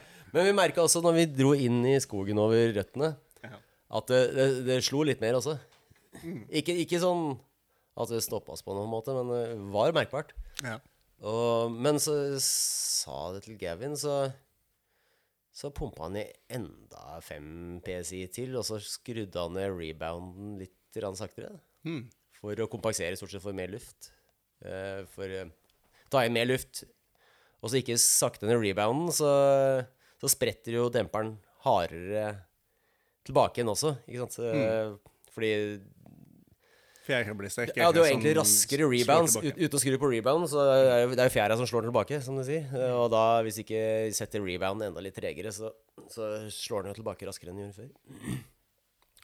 [0.34, 3.14] Men vi merka også når vi dro inn i skogen over røttene,
[3.90, 5.56] at det, det, det slo litt mer også.
[6.60, 7.32] Ikke, ikke sånn
[8.00, 9.42] at det stoppa oss på noen måte, men det
[9.74, 10.34] var merkbart.
[10.66, 10.78] ja.
[11.20, 14.30] Og, men så sa det til Gavin, så
[15.60, 16.24] så pumpa han i
[16.54, 21.52] enda 5 PSI til, og så skrudde han ned rebounden litt saktere.
[21.84, 22.06] Mm.
[22.40, 24.12] For å kompensere stort sett for mer luft.
[24.64, 25.50] Uh, for uh,
[26.12, 26.84] ta inn mer luft,
[27.60, 29.28] og så ikke sakte ned rebounden, så,
[30.20, 32.26] så spretter jo demperen hardere
[33.24, 34.36] tilbake igjen også, ikke sant?
[34.38, 34.98] Så,
[35.34, 35.50] Fordi
[37.06, 37.80] Fjæra blir sterkere.
[37.82, 39.34] ja, det er jo egentlig raskere rebounds.
[39.40, 41.82] Uten å skru på rebound, så er det jo- det er jo fjæra som slår
[41.82, 42.68] den tilbake, som du sier.
[42.70, 45.72] Eh, Og da, hvis ikke setter rebounden enda litt tregere, så,
[46.08, 48.44] så slår den jo tilbake raskere enn den gjorde før.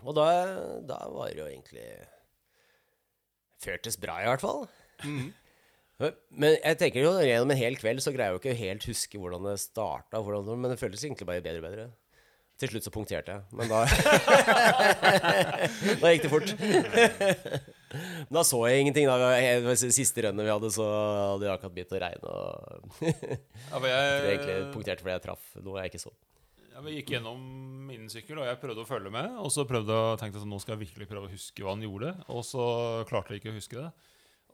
[0.07, 0.27] Og da,
[0.89, 1.85] da var det jo egentlig
[3.63, 4.67] Føltes bra, i hvert fall.
[5.05, 5.33] Mhm.
[5.99, 9.21] Men jeg tenker jo gjennom en hel kveld så greier jeg jo ikke helt huske
[9.21, 11.87] hvordan det starta, men det føltes egentlig bare bedre og bedre.
[12.57, 13.83] Til slutt så punkterte jeg, men da
[16.01, 16.49] Da gikk det fort.
[16.57, 19.07] Men da så jeg ingenting.
[19.11, 22.29] da Siste rønnet vi hadde, så hadde det akkurat begynt å regne.
[22.33, 26.13] Og Ja, jeg tror egentlig punkterte fordi jeg traff noe jeg ikke så.
[26.73, 27.41] ja, vi gikk gjennom
[27.91, 29.29] min sykkel, og jeg prøvde å følge med.
[29.45, 31.77] Og så prøvde jeg tenkte jeg sånn, nå skal jeg virkelig prøve å huske hva
[31.77, 32.11] han gjorde.
[32.33, 32.65] Og så
[33.09, 33.91] klarte jeg ikke å huske det.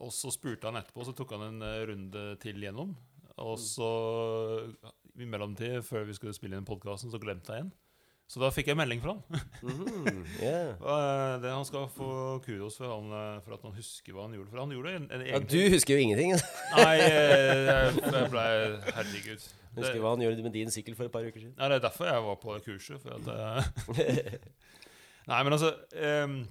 [0.02, 2.96] Og så spurte han etterpå, så tok han en eh, runde til gjennom.
[3.42, 3.88] Og så
[5.20, 7.72] i mellomtid, før vi skulle spille inn podkasten, så glemte jeg en.
[8.32, 9.40] Så da fikk jeg melding fra han.
[9.62, 11.38] Mm, yeah.
[11.42, 14.50] Det Han skal få kudos for, han, eh, for at han husker hva han gjorde.
[14.50, 16.32] For han gjorde en, en Ja, du husker jo ingenting.
[16.78, 18.46] Nei, eh, jeg, jeg ble
[18.88, 19.44] Herregud.
[19.72, 21.54] Det, Husker hva han gjorde med din sykkel for et par uker siden.
[21.56, 23.04] ja, det er derfor jeg var på kurset.
[23.04, 23.92] For at,
[25.30, 26.42] Nei, men altså ehm,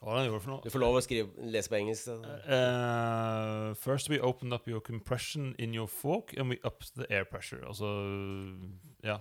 [0.00, 0.62] Hva han gjorde for noe?
[0.64, 2.08] Du får lov å skrive, lese på engelsk.
[2.48, 7.24] Eh, first we opened up your compression in your fork, and we upped the air
[7.28, 7.60] pressure.
[7.68, 7.90] Altså
[9.04, 9.18] Ja,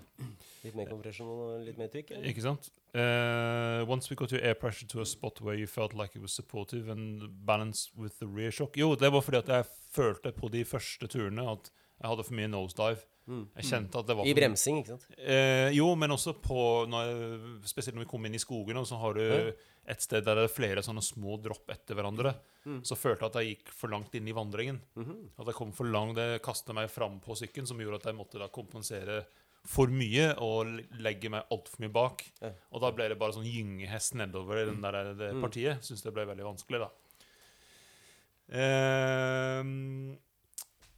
[0.64, 2.12] Litt mer kompresjon og litt mer trykk.
[2.16, 2.30] eller?
[2.32, 2.70] ikke sant?
[2.96, 6.22] Uh, once we got your air pressure to a spot where you felt like it
[6.22, 10.32] was supportive and balanced with the rear shock Jo, det var fordi at jeg følte
[10.32, 11.70] på de første turene at
[12.02, 13.04] jeg hadde for mye nosedive.
[13.30, 13.44] Mm.
[13.60, 15.04] Jeg kjente at det var I bremsing, ikke sant?
[15.20, 18.88] Eh, jo, men også på når jeg, Spesielt når vi kom inn i skogen, og
[18.90, 19.52] så har du Ja.
[19.90, 22.36] Et sted der det er flere sånne små dropp etter hverandre.
[22.66, 22.82] Mm.
[22.86, 24.80] Så følte jeg at jeg gikk for langt inn i vandringen.
[24.96, 25.30] Mhm.
[25.40, 28.16] At jeg kom for langt, Det kastet meg fram på sykkelen, som gjorde at jeg
[28.16, 29.26] måtte da kompensere
[29.66, 30.66] for mye og
[31.02, 32.24] legge meg altfor mye bak.
[32.42, 32.52] Ja.
[32.72, 35.42] Og da ble det bare sånn gyngehest nedover i den der, det Mm.
[35.42, 35.82] partiet.
[35.84, 36.90] Syns det ble veldig vanskelig, da.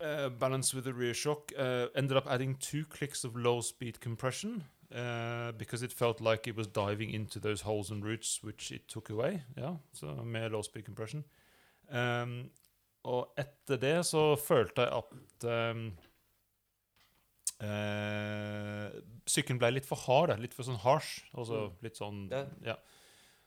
[0.02, 1.52] Uh, balance with the rear shock.
[1.58, 4.64] Uh, ended up adding two clicks of low speed compression
[4.94, 8.88] uh, because it felt like it was diving into those holes and roots, which it
[8.88, 9.44] took away.
[9.58, 11.24] Yeah, so med low speed compression.
[11.89, 12.50] Um,
[13.04, 15.98] og etter det så følte jeg at um,
[17.62, 18.89] uh,
[19.30, 21.22] Sykkelen ble litt for hard, litt for sånn harsh.
[21.38, 21.76] Altså Mm.
[21.84, 22.46] litt sånn Ja.
[22.64, 22.76] ja.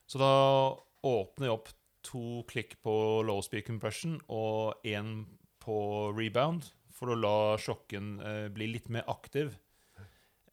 [0.06, 1.68] Så da åpner jeg opp
[2.02, 5.26] to klikk på low speed compression og én
[5.60, 9.58] på rebound, for å la sjokken uh, bli litt mer aktiv.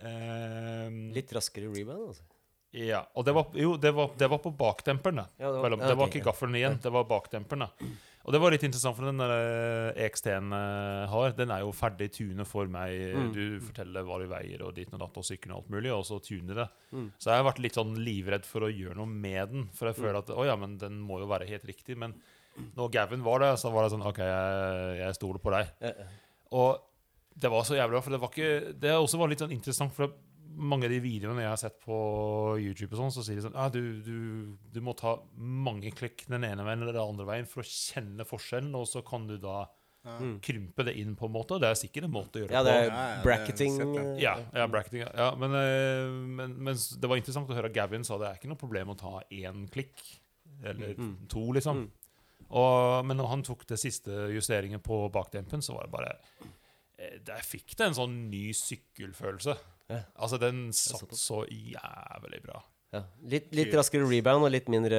[0.07, 2.27] Ehm, Litt raskere rebound, altså.
[2.71, 3.01] Ja.
[3.19, 5.27] Og det var, jo, det var, det var på bakdemperen, da.
[5.41, 7.67] Ja, Vel, ja, det var ikke gaffelen igjen, det var bakdemperen.
[8.21, 10.53] Og det var litt interessant, for den der eh, EXT-en
[11.11, 12.93] har, den er jo ferdig tunet for meg.
[13.17, 13.31] Mm.
[13.35, 16.05] Du forteller hva du veier, og dit og datt, og sykkelen og alt mulig, og
[16.07, 16.67] så tuner det.
[16.93, 17.09] Mm.
[17.17, 19.99] Så jeg har vært litt sånn livredd for å gjøre noe med den, for jeg
[19.99, 21.97] føler at å ja, men den må jo være helt riktig.
[21.99, 22.15] Men
[22.77, 25.75] når Gavin var der, så var det sånn OK, jeg, jeg stoler på deg.
[26.61, 26.71] Og
[27.37, 29.93] det var så jævlig bra, for det var ikke Det også var litt sånn interessant,
[29.95, 30.11] for
[30.53, 31.97] mange av de videoene jeg har sett på
[32.59, 36.25] YouTube, og sånn, så sier de sånn ah, du, du, du må ta mange klikk
[36.27, 39.37] den ene veien eller den andre veien for å kjenne forskjellen, og så kan du
[39.37, 39.67] da
[40.01, 40.39] Mm.
[40.41, 41.53] krympe det inn på en måte.
[41.53, 42.77] Og det er sikkert en måte å gjøre ja, det på.
[42.81, 43.75] er Ja, ja, bracketing.
[44.01, 45.01] eh, Ja, ja, bracketing.
[45.03, 45.11] ja.
[45.13, 48.39] Ja, men, eh, men, men det var interessant å høre at Gavin sa det er
[48.39, 50.01] ikke noe problem å ta én klikk.
[50.65, 51.27] Eller Mm.
[51.29, 51.83] to, liksom.
[51.85, 51.91] Mm.
[52.49, 56.47] Og, men når han tok det siste justeringen på bakdempen, så var det bare eh,
[57.27, 59.55] Der fikk det en sånn ny sykkelfølelse.
[59.91, 60.03] Ja.
[60.15, 62.61] Altså, den satt så jævlig bra.
[62.91, 63.05] Ja.
[63.23, 64.97] Litt, litt raskere rebound og litt mindre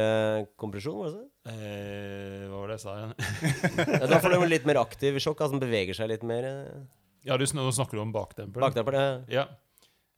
[0.61, 1.25] kompresjon, var det så?
[1.53, 3.13] Eh, hva var det jeg sa igjen?
[4.01, 6.49] Ja, da får du litt mer aktiv sjokk, altså den beveger seg litt mer.
[6.49, 6.87] eh,
[7.29, 8.65] ja, du, snakker du om bakdemperen.
[8.65, 9.13] Bakdemper, ja.
[9.29, 9.45] Ja.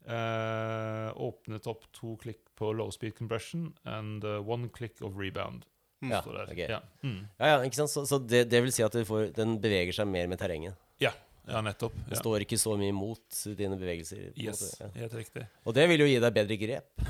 [0.04, 5.66] Eh, åpnet opp to klikk på low speed compression and uh, one click of rebound.
[6.04, 6.68] Ja, okay.
[6.68, 6.82] Ja.
[7.02, 7.24] Mm.
[7.40, 7.90] Ja, ja, ikke sant?
[7.90, 10.78] Så, så det, det vil si at du får, den beveger seg mer med terrenget.
[11.02, 11.10] ja.
[11.46, 11.96] Ja, nettopp.
[12.04, 12.08] Ja.
[12.12, 14.32] Det står ikke så mye imot dine bevegelser.
[14.32, 14.90] på Yes, måte, ja.
[15.04, 15.46] helt riktig.
[15.64, 17.06] Og det vil jo gi deg bedre grep.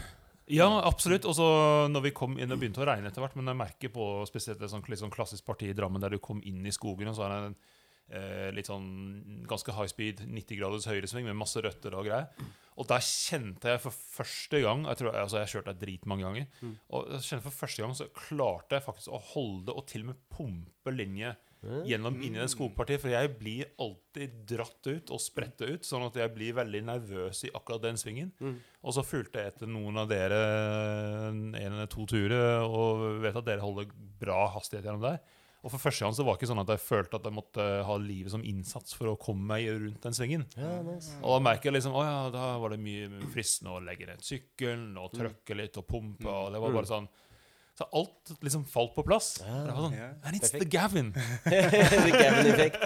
[0.53, 1.25] Ja, absolutt.
[1.29, 1.47] Og så
[1.93, 4.61] når vi kom inn og begynte å regne etter hvert, men jeg merker på spesielt
[4.61, 7.27] et sånt, sånn klassisk parti i Drammen der du kom inn i skogen, og så
[7.27, 7.57] er det en
[8.11, 8.91] eh, litt sånn
[9.49, 12.53] ganske high speed, 90 graders høyresving med masse røtter og greier.
[12.75, 16.47] Og der kjente jeg for første gang Jeg tror, altså jeg kjørte der dritmange ganger.
[16.91, 20.11] Og jeg kjente for første gang så klarte jeg faktisk å holde og til og
[20.11, 21.37] med pumpe linje
[21.89, 23.03] gjennom inni det skogpartiet.
[23.03, 27.45] For jeg blir alltid dratt ut og spredt ut, sånn at jeg blir veldig nervøs
[27.49, 28.33] i akkurat den svingen.
[28.85, 30.43] Og så fulgte jeg etter noen av dere
[31.31, 33.89] en eller to turer, og vet at dere holder
[34.21, 35.23] bra hastighet gjennom der.
[35.65, 37.65] Og for første gang så var det ikke sånn at jeg følte at jeg måtte
[37.89, 40.45] ha livet som innsats for å komme meg rundt den svingen.
[40.61, 41.15] Ja, nice.
[41.23, 44.21] Og da merker jeg liksom Å ja, da var det mye fristende å legge ned
[44.25, 46.29] sykkelen og trykke litt og pumpe.
[46.29, 47.09] Og det var bare sånn
[47.75, 49.33] Så alt liksom falt på plass.
[49.43, 50.13] Det var sånn, yeah.
[50.23, 51.09] And it's the Gavin.
[51.45, 52.85] The Gavin-effekt.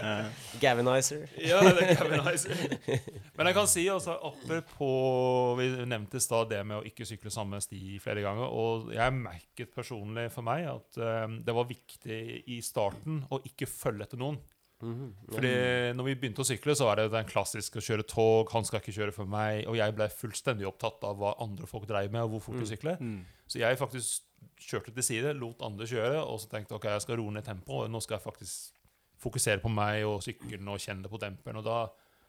[0.63, 1.27] Gavinizer.
[1.45, 3.03] Ja, det er Gavin
[3.37, 7.33] Men jeg kan si også apropos Vi nevnte i stad det med å ikke sykle
[7.33, 8.49] samme sti flere ganger.
[8.49, 13.69] Og jeg merket personlig for meg at um, det var viktig i starten å ikke
[13.69, 14.41] følge etter noen.
[14.79, 15.11] Mhm.
[15.35, 15.53] Fordi
[15.99, 18.49] når vi begynte å sykle, så var det den klassiske å kjøre tog.
[18.55, 19.67] Han skal ikke kjøre for meg.
[19.69, 22.71] Og jeg ble fullstendig opptatt av hva andre folk dreiv med, og hvor fort de
[22.73, 23.05] sykler.
[23.49, 24.25] Så jeg faktisk
[24.59, 27.87] kjørte til side, lot andre kjøre, og så tenkte ok, jeg skal roe ned tempoet.
[27.87, 28.77] Og nå skal jeg faktisk
[29.23, 31.61] fokusere på meg og sykkelen og kjenne det på demperen.
[31.61, 31.79] Og da,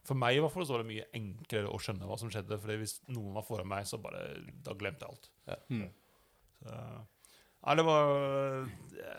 [0.07, 2.57] for meg i hvert fall, så var det mye enklere å skjønne hva som skjedde.
[2.61, 4.23] For hvis noen var foran meg, så bare
[4.65, 5.31] Da glemte jeg alt.
[5.49, 5.59] Ja.
[5.69, 5.87] Mm.
[6.63, 6.81] Så,
[7.59, 8.09] Nei, det var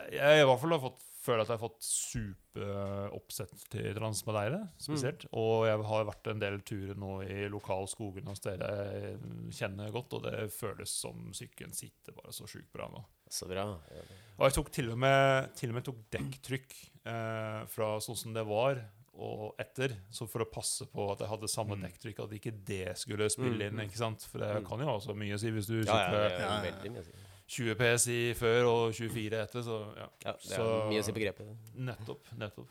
[0.09, 5.25] Jeg i hvert fall har fått føler at jeg har fått superoppsett til Transmadeire, spesielt.
[5.37, 9.19] Og jeg har vært en del turer nå i lokalskogene hos dere jeg
[9.59, 13.03] kjenner godt, og det føles som sykkelen sitter bare så sjukt bra nå.
[13.31, 13.67] Så bra.
[13.95, 14.05] Ja.
[14.39, 16.73] Og jeg tok til og med, til og med tok dekktrykk
[17.07, 18.81] eh, fra sånn som det var,
[19.21, 22.93] og etter, så for å passe på at jeg hadde samme dekktrykk, at ikke det
[22.97, 23.81] skulle spille inn.
[23.83, 24.23] ikke sant?
[24.31, 26.31] For det kan jo ha så mye å si hvis du Ja, ja, sykler er
[26.39, 26.61] Ja, ja.
[26.65, 27.17] veldig mye å si.
[27.51, 30.07] 20 PSI før og 24 etter, så ja.
[30.23, 31.51] Ja, det er Så- mye å si på grepet.
[31.75, 32.31] Nettopp.
[32.39, 32.69] nettopp.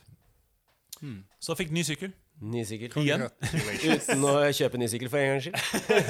[1.00, 1.22] Hmm.
[1.40, 2.12] Så jeg fikk ny sykkel.
[2.40, 2.92] Ny sykkel.
[3.02, 3.22] Igjen.
[3.24, 5.56] Uten å kjøpe ny sykkel for en gangs skyld.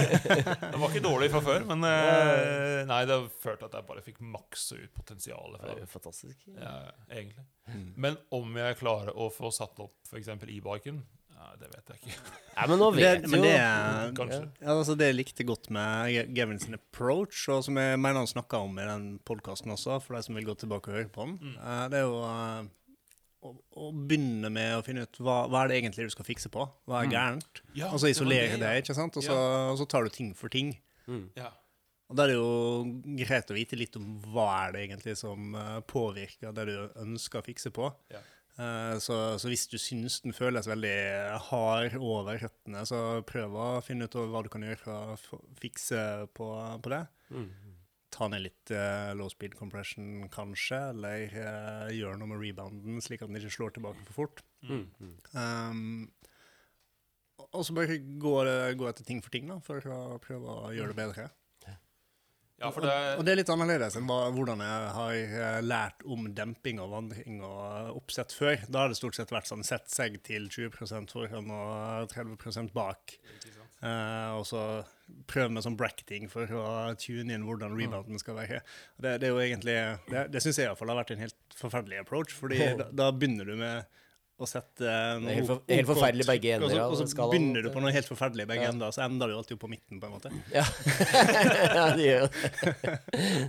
[0.73, 4.21] Den var ikke dårlig fra før, men eh, nei, det førte at jeg bare fikk
[4.23, 5.59] maksa ut potensialet.
[5.59, 5.87] Det fra er det.
[5.87, 6.45] jo fantastisk.
[6.55, 6.75] Ja,
[7.11, 7.47] egentlig.
[7.71, 7.89] Hmm.
[8.07, 10.31] Men om jeg klarer å få satt opp f.eks.
[10.47, 11.03] e-biken,
[11.41, 12.17] ja, det vet jeg ikke.
[12.61, 14.41] Ja, men nå Det, vet men jo det er Kanskje.
[14.61, 18.29] Ja, altså det jeg likte godt med Gavin sin approach, og som jeg mener han
[18.29, 21.25] snakka om i den podkasten også, for de som vil gå tilbake og høre på
[21.31, 21.55] den, Mm.
[21.57, 22.69] eh, det er jo eh,
[23.49, 26.51] å, å begynne med å finne ut hva, hva er det egentlig du skal fikse
[26.53, 26.67] på.
[26.85, 27.15] Hva er Mm.
[27.15, 27.63] gærent?
[27.79, 29.17] Ja, Og så isolere det, det, ikke sant?
[29.17, 29.39] Og så,
[29.73, 30.75] og så tar du ting for ting.
[31.09, 31.31] Mm.
[31.41, 31.49] Ja.
[32.11, 32.85] Og da er det jo
[33.25, 37.41] greit å vite litt om hva er det egentlig som eh, påvirker det du ønsker
[37.41, 37.89] å fikse på.
[38.13, 38.21] Ja.
[38.61, 40.97] Eh, så, så hvis du syns den føles veldig
[41.49, 46.01] hard over røttene, så prøv å finne ut hva du kan gjøre for å fikse
[46.37, 46.51] på,
[46.85, 47.05] på det.
[47.33, 47.51] Mm.
[48.11, 53.23] Ta ned litt uh, low speed compression, kanskje, eller uh, gjør noe med rebounden, slik
[53.23, 54.43] at den ikke slår tilbake for fort.
[54.67, 54.89] Mm.
[54.99, 55.15] Mm.
[55.39, 56.09] Um,
[57.55, 58.35] og så bare gå,
[58.77, 61.29] gå etter ting for ting, da, for å prøve å gjøre det bedre.
[62.61, 66.81] Ja, det Og det er litt annerledes enn hvordan jeg har eh, lært om demping
[66.85, 68.61] og vandring og oppsett før.
[68.69, 73.17] Da har det stort sett vært sånn sett seg til 20% foran og 30% bak.
[73.81, 74.65] Eh, og så
[75.31, 76.67] prøve med sånn bracketing for å
[77.01, 78.61] tune inn hvordan rebounden skal være.
[79.01, 79.79] Det, det er jo egentlig
[80.11, 83.49] Det, det syns jeg iallfall har vært en helt forferdelig approach, fordi da, da begynner
[83.49, 83.89] du med
[84.41, 87.29] å sette noe er helt, for, OK helt forferdelig trykk, begge og så, og så
[87.33, 88.73] begynner du på noe helt forferdelig begge Ja.
[88.75, 90.33] ender, så ender du alltid på midten, på en måte.
[90.57, 90.65] Ja,
[91.77, 92.33] ja det gjør det.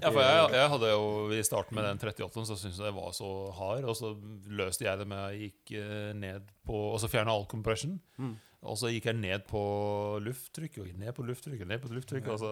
[0.01, 2.95] Ja, for jeg, jeg hadde jo i starten med den 38-en så syntes jeg det
[2.97, 4.13] var så hard, og så
[4.51, 7.97] løste jeg det med at jeg gikk eh, ned på Og så fjerna all compression.
[8.21, 8.35] Mm.
[8.69, 9.61] Og så gikk jeg ned på
[10.21, 12.29] lufttrykk, og ned på lufttrykk, og ned på lufttrykk.
[12.29, 12.51] Og så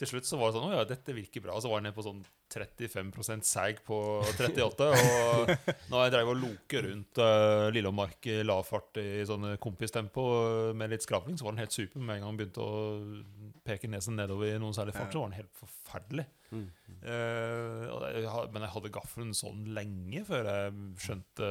[0.00, 1.54] til slutt så var det sånn Å ja, dette virker bra.
[1.56, 3.98] Og så var jeg ned på sånn 35% sag på
[4.32, 4.88] 38.
[4.96, 5.52] Og
[5.92, 10.70] når jeg dreiv og loke rundt uh, Lillemark i lav fart i sånn kompistempo uh,
[10.76, 12.00] med litt skraping, så var den helt super.
[12.00, 15.32] Med en gang jeg begynte å peke nesen nedover i noen særlig fart, så var
[15.32, 16.26] den helt forferdelig.
[16.50, 16.66] Mm.
[17.06, 20.72] Eh, og jeg, men jeg hadde gaffelen sånn lenge før jeg
[21.04, 21.50] skjønte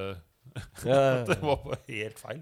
[0.98, 2.42] at det var på helt feil.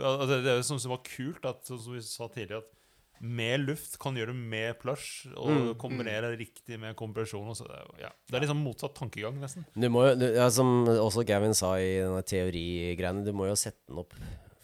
[0.00, 2.79] Altså, det jo sånn som var kult, at, som vi sa tidligere, at
[3.20, 5.74] med luft kan gjøre det med plush, og Mm.
[5.78, 7.48] kombinere riktig med kompresjon.
[7.52, 8.08] Og så det, ja.
[8.30, 9.66] det er liksom motsatt tankegang, nesten.
[9.76, 13.56] Du må jo, du, ja, som også Gavin sa i denne teorigreiene, du må jo
[13.60, 14.14] sette den opp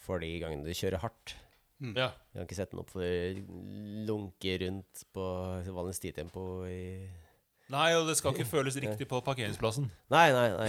[0.07, 1.35] for de gangene du kjører hardt.
[1.81, 2.09] Ja.
[2.33, 5.25] Du kan ikke sette den opp for å lunke rundt på
[5.77, 7.11] vanlig stitempo i
[7.73, 9.89] Nei, og det skal ikke føles riktig på parkeringsplassen.
[10.15, 10.69] Nei, nei, nei.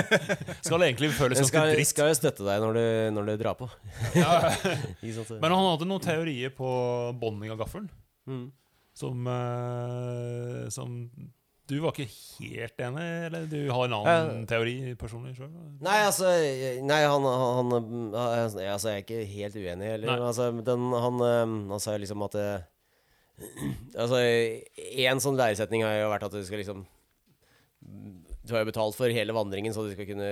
[0.64, 1.90] Skal egentlig føles ganske skal, dritt.
[1.90, 2.84] skal jo støtte deg når du,
[3.18, 3.68] når du drar på.
[4.16, 4.38] Ja.
[5.42, 6.70] Men han hadde noen teorier på
[7.20, 7.90] bånding av gaffelen
[8.22, 8.52] Mm.
[8.94, 10.92] som, uh, som
[11.66, 15.48] Du var ikke helt enig, eller du har en annen teori personlig sjøl?
[15.82, 16.30] Nei, altså
[16.86, 20.22] Nei, han, han, han altså, Jeg er ikke helt uenig heller.
[20.28, 22.46] Altså, den, han, eh, han sa liksom at det,
[24.02, 24.18] Altså,
[24.96, 26.84] én sånn læresetning har jo vært at du skal liksom
[28.46, 30.28] Du har jo betalt for hele vandringen, så du skal kunne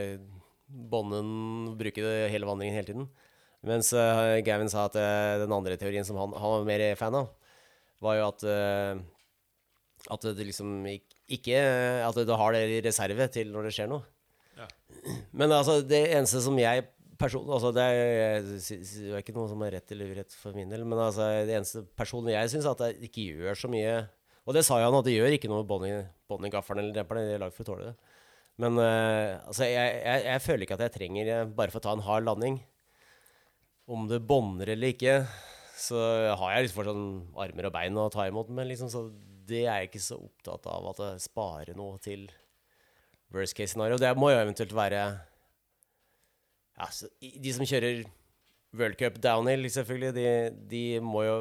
[0.70, 1.32] bånde den,
[1.78, 3.08] bruke det hele vandringen hele tiden.
[3.66, 7.16] Mens uh, Gavin sa at uh, den andre teorien som han, han var mer fan
[7.18, 7.32] av,
[8.00, 9.02] var jo at uh,
[10.14, 11.58] At det liksom ik- ikke
[12.06, 14.06] At du har det i reserve til når det skjer noe.
[14.56, 14.68] Ja.
[15.38, 16.86] Men altså, det eneste som jeg
[17.20, 20.72] personlig altså det, er, det er ikke noe som er rett eller urett for min
[20.72, 24.00] del, men altså, det eneste personen jeg syns, at det ikke gjør så mye
[24.48, 27.28] Og det sa jo han, at det gjør ikke noe bånd i gaffelen eller demperen,
[27.28, 28.16] de er lagd for å tåle det.
[28.60, 31.94] Men uh, altså, jeg, jeg, jeg føler ikke at jeg trenger, bare for å ta
[31.96, 32.58] en hard landing
[33.90, 35.14] Om det bånder eller ikke,
[35.80, 36.00] så
[36.40, 39.06] har jeg liksom fortsatt armer og bein å ta imot, men liksom, så
[39.50, 42.28] det er jeg ikke så opptatt av at det sparer noe til
[43.34, 43.98] worst case scenario.
[43.98, 45.04] Det må jo eventuelt være
[46.80, 48.02] ja, så, De som kjører
[48.80, 50.26] World Cup downhill, selvfølgelig, de,
[50.70, 51.38] de må jo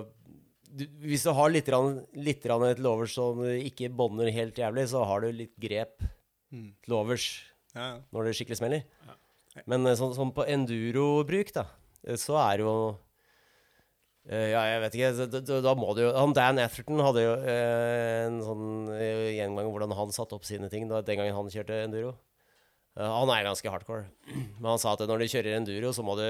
[0.69, 4.87] du, Hvis du har litt, rann, litt rann til overs som ikke bånder helt jævlig,
[4.91, 6.01] så har du litt grep
[6.49, 6.71] Mm.
[6.81, 7.25] til overs
[7.75, 7.97] Ja, ja.
[8.09, 8.79] når det skikkelig smeller.
[9.05, 9.61] Ja.
[9.69, 11.67] Men eh, sånn, sånn på enduro-bruk, da,
[12.07, 12.71] eh, så er jo
[14.29, 15.27] Ja, jeg vet ikke.
[15.31, 18.65] Da, da må du jo Han Dan Atherton hadde jo eh, en sånn
[19.37, 22.15] gjengang hvordan han satte opp sine ting da, den gangen han kjørte enduro.
[22.97, 24.07] Eh, han er ganske hardcore.
[24.61, 26.27] Men han sa at når du kjører enduro, så må du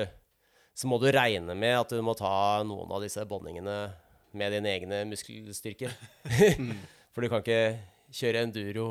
[0.79, 3.73] så må du regne med at du må ta noen av disse båndingene
[4.39, 5.91] med dine egne muskelstyrker.
[7.11, 7.81] For du kan ikke
[8.15, 8.85] kjøre enduro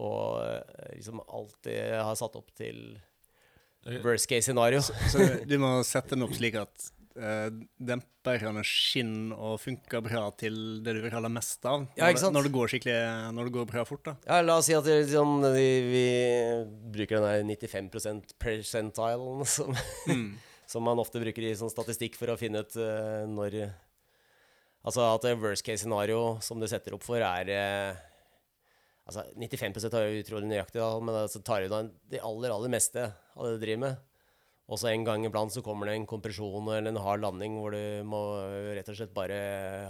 [0.00, 2.96] og eh, liksom alltid ha satt opp til
[4.00, 4.80] worst case scenario.
[4.80, 6.88] Så du må sette den opp slik at
[7.20, 7.48] uh,
[7.78, 11.84] demperne skinn og funker bra til det du vil ha det meste av.
[11.98, 12.96] Ja, Når, det- når det går skikkelig
[13.36, 14.16] Når det går bra fort, da.
[14.26, 16.06] Ja, la oss si at det, liksom, vi, vi
[16.96, 19.76] bruker den der 95 percentilen som,
[20.66, 23.60] som man ofte bruker i sånn statistikk for å finne ut uh, når
[24.84, 28.02] Altså at worst case scenario som du setter opp for, er uh,
[29.04, 32.72] Altså 95% er jo utrolig nøyaktig, da, men altså tar du da det aller, aller
[32.72, 33.02] meste
[33.36, 33.98] av det du driver med.
[34.64, 37.74] Og så en gang iblant så kommer det en kompresjon eller en hard landing hvor
[37.74, 38.20] du må
[38.72, 39.36] rett og slett bare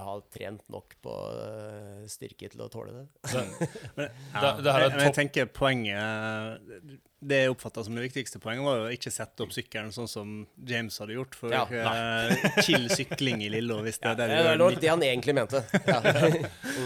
[0.03, 3.05] ha trent nok på eh, styrke til å tåle det.
[3.99, 6.83] Men, det jeg, jeg tenker poenget
[7.23, 10.35] Det jeg oppfatta som det viktigste poenget, var å ikke sette opp sykkelen sånn som
[10.67, 14.35] James hadde gjort, for Ja, uh, chill sykling i Lillo, hvis det er det du
[14.35, 15.63] Det var det han egentlig mente.
[15.95, 16.01] Ja.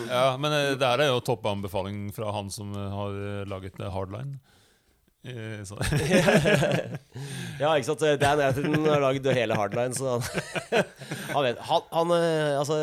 [0.08, 3.16] Ja, men eh, det her er jo toppanbefaling fra han som har
[3.48, 4.36] laget Hardline.
[5.26, 5.74] Eh, Så,
[7.60, 8.04] ja, ikke sant.
[8.22, 10.26] Dan Atherton har lagd hele Hardline, så han,
[11.34, 12.76] han vet han, han, eh, Altså,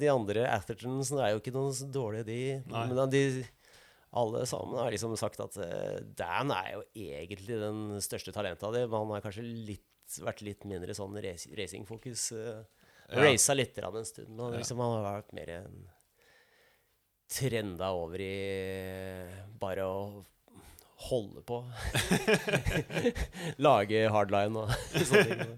[0.00, 2.38] de andre Athertonsene er jo ikke noen så dårlige, de.
[2.70, 2.84] Nei.
[2.92, 3.24] Men de
[4.20, 8.74] alle sammen har liksom sagt at eh, Dan er jo egentlig den største talentet av
[8.74, 9.86] dem, men han har kanskje litt,
[10.24, 12.30] vært litt mindre sånn rac- racingfokus.
[12.34, 12.56] Ja.
[13.10, 15.78] Raca litt en stund, men liksom, han har vært mer en
[17.30, 18.34] trenda over i
[19.62, 19.96] bare å
[21.08, 21.56] holde på.
[23.66, 24.68] Lage hardline og
[25.08, 25.54] sånne ting.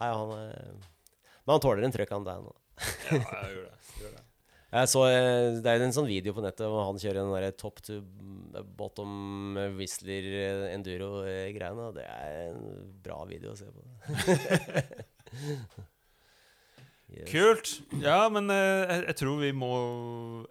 [0.00, 0.48] Nei, han er
[1.44, 2.52] Men han tåler en trøkk, han der nå.
[3.10, 3.74] ja, jeg gjør det.
[4.00, 4.22] Gjør det.
[4.70, 7.56] Jeg så, eh, det er en sånn video på nettet hvor han kjører den der
[7.58, 7.94] top to
[8.78, 9.12] bottom
[9.78, 11.86] Whistler eh, enduro-greiene.
[11.96, 12.60] Det er en
[13.02, 13.80] bra video å se på.
[17.10, 17.26] Yes.
[17.26, 17.70] Kult.
[18.04, 19.70] Ja, men eh, jeg, jeg tror vi må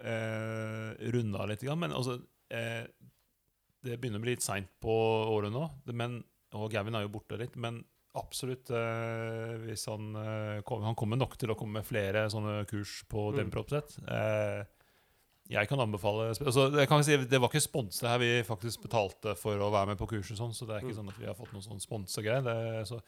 [0.03, 1.63] eh, runde av litt.
[1.79, 2.17] Men altså
[2.51, 2.83] eh,
[3.83, 4.91] Det begynner å bli litt seint på
[5.31, 5.63] året nå,
[5.95, 6.23] men,
[6.53, 7.55] og Gavin er jo borte litt.
[7.55, 7.83] Men
[8.19, 12.65] absolutt eh, hvis han eh, kom, Han kommer nok til å komme med flere sånne
[12.67, 13.37] kurs på Mm.
[13.43, 13.95] demperoppsett.
[14.09, 14.65] Eh,
[15.49, 19.35] jeg kan anbefale altså, jeg kan si, Det var ikke sponset her, vi faktisk betalte
[19.37, 20.99] for å være med på kurset, sånn, så det er ikke Mm.
[20.99, 22.85] sånn at vi har fått noen sånn sponsegreier.
[22.85, 23.01] Så-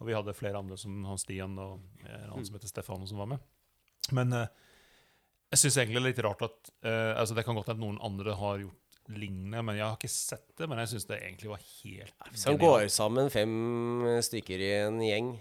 [0.00, 3.18] Og vi hadde flere andre, som han Stian og en annen som heter Stefano, som
[3.18, 3.40] var med.
[4.12, 4.46] Men eh,
[5.50, 7.86] jeg syns egentlig det er litt rart at eh, altså Det kan godt hende at
[7.88, 10.68] noen andre har gjort lignende, men jeg har ikke sett det.
[10.68, 12.40] Men jeg syns det egentlig var helt genialt.
[12.44, 13.54] Som går sammen fem
[14.24, 15.36] stykker i en gjeng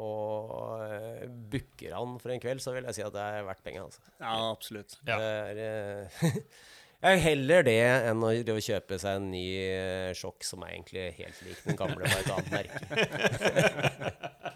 [0.00, 3.64] og eh, booker han for en kveld, så vil jeg si at det er verdt
[3.64, 3.84] penga.
[3.84, 4.00] Altså.
[4.16, 4.96] Ja, absolutt.
[5.04, 5.18] Ja.
[5.20, 6.38] Det er, eh,
[7.04, 7.76] jeg heller det
[8.08, 11.80] enn å og kjøpe seg en ny eh, sjokk som er egentlig helt lik den
[11.80, 12.80] gamle på et annet merke.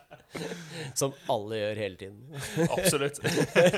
[1.01, 2.19] Som alle gjør hele tiden.
[2.67, 3.21] Absolutt.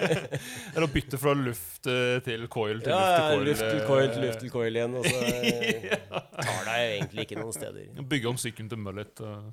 [0.74, 3.46] Eller å bytte fra luft eh, til coil til Ja, luft til coil.
[3.48, 5.96] luft til coil til luft til coil igjen, og så eh,
[6.40, 7.86] tar deg egentlig ikke noen steder.
[7.94, 9.22] eh, Bygge om sykkelen til mullet.
[9.24, 9.48] eh.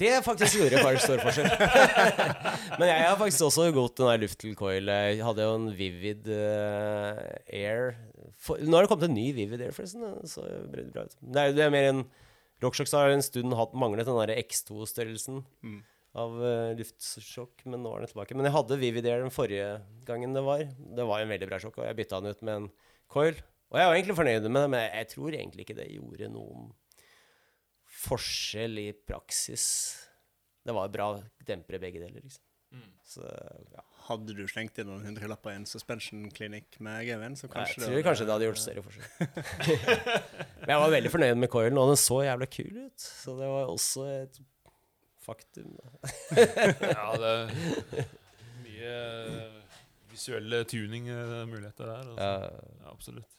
[0.00, 1.50] Det faktisk gjorde faktisk stor forskjell.
[2.80, 4.88] Men jeg har faktisk også gått den der luft til coil.
[4.88, 7.18] Jeg hadde jo en Vivid uh,
[7.52, 7.90] Air
[8.40, 10.06] for, Nå har det kommet en ny Vivid Air, forresten.
[10.32, 11.18] Så bra ut.
[11.20, 12.00] Det er, det er mer en
[12.64, 15.82] Rockshocks har en stund hatt manglet den der X2-størrelsen Mm.
[16.16, 18.36] Av uh, luftsjokk, men nå er den tilbake.
[18.38, 19.68] Men jeg hadde Vividair den forrige
[20.08, 20.64] gangen det var.
[20.64, 22.70] Det var en veldig bra sjokk, og jeg bytta den ut med en
[23.12, 23.38] coil.
[23.72, 26.72] Og jeg var egentlig fornøyd med det, men jeg tror egentlig ikke det gjorde noen
[28.06, 29.66] forskjell i praksis.
[30.66, 31.12] Det var bra
[31.46, 32.42] dempere begge deler, liksom.
[32.74, 32.88] Mm.
[33.06, 33.84] Så ja.
[34.06, 38.02] Hadde du slengt inn noen hundrelapper i en suspension-klinikk med GV-en, så jeg kanskje var,
[38.06, 39.06] kanskje det hadde gjort større forskjell.
[40.62, 43.06] Men jeg var veldig fornøyd med coilen, og den så jævla kul ut.
[43.06, 44.38] Så det var også et
[45.26, 45.72] faktum.
[46.36, 48.10] Ja, det er
[48.64, 49.56] mye eh,
[50.12, 52.04] visuelle tuning-muligheter der.
[52.04, 52.20] Altså.
[52.22, 52.50] Ja.
[52.84, 53.32] Ja, absolutt.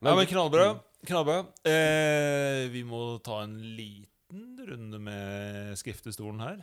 [0.00, 0.66] Men- ja, men knallbra.
[1.08, 1.38] knallbra.
[1.64, 6.58] Eh, vi må ta en liten runde med skriftestolen her,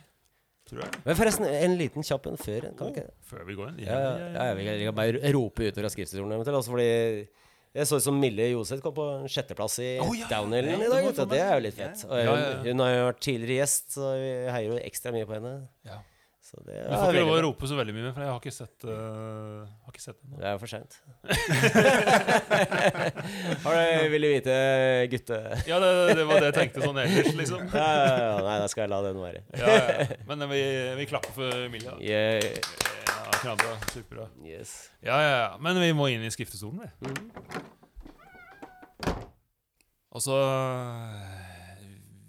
[0.68, 1.00] tror jeg.
[1.06, 2.68] Men forresten, en liten kjapp en før.
[2.78, 3.08] Kan vi ikke?
[3.30, 3.82] Før vi går inn.
[3.86, 6.34] Ja, ja, ja, ja, ja, vi kan bare rope utover av skriftestolen.
[6.38, 6.58] eventuelt.
[6.60, 6.90] Altså fordi
[7.72, 10.28] jeg så ut som Mille Joseth kom på sjetteplass i oh, ja.
[10.28, 11.06] downhillen i dag.
[11.30, 12.02] Det er jo litt fett.
[12.04, 15.38] Og hun, hun har jo vært tidligere gjest, så vi heier jo ekstra mye på
[15.38, 15.54] henne.
[15.88, 16.02] Ja.
[16.52, 18.50] Så det Du får ikke lov å rope så veldig mye, for jeg har ikke
[18.52, 20.34] sett, uh, har ikke sett den.
[20.36, 21.00] Det er jo for seint.
[23.62, 24.52] Har du ville vite,
[25.14, 25.38] gutte...
[25.64, 27.64] Ja, det, det var det jeg tenkte sånn ellers, liksom.
[27.72, 29.40] Ja, ja, ja, nei, da skal jeg la den være.
[29.56, 30.04] Ja, ja.
[30.28, 30.60] Men vi,
[31.00, 31.96] vi klapper for Emilia.
[32.04, 32.44] Yeah.
[33.08, 33.72] Ja, knallbra.
[33.88, 34.28] Superbra.
[34.44, 34.92] Yes.
[35.00, 35.56] Ja, ja, ja.
[35.64, 36.92] Men vi må inn i skriftestolen, vi.
[37.08, 37.32] Mm.
[40.12, 40.36] Altså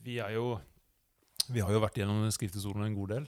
[0.07, 0.55] Vi er jo
[1.51, 3.27] Vi har jo vært gjennom skriftestolen en god del.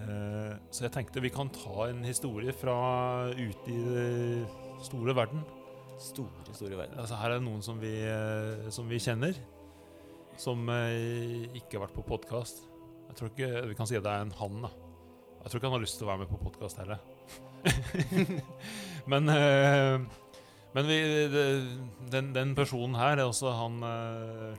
[0.00, 2.76] Eh, så jeg tenkte vi kan ta en historie fra
[3.36, 4.08] ute i det
[4.86, 5.44] store verden.
[6.00, 6.98] Store, store verden.
[7.00, 9.36] Altså Her er det noen som vi, eh, som vi kjenner,
[10.40, 12.64] som eh, ikke har vært på podkast.
[13.10, 14.64] Jeg tror ikke vi kan si at det er en han.
[14.64, 14.72] da
[15.42, 17.02] Jeg tror ikke han har lyst til å være med på podkast heller.
[19.12, 19.28] men
[20.72, 20.98] men vi,
[22.10, 24.58] den, den personen her, han eh,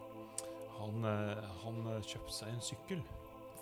[0.82, 1.06] Han,
[1.64, 3.04] han eh, kjøpte seg en sykkel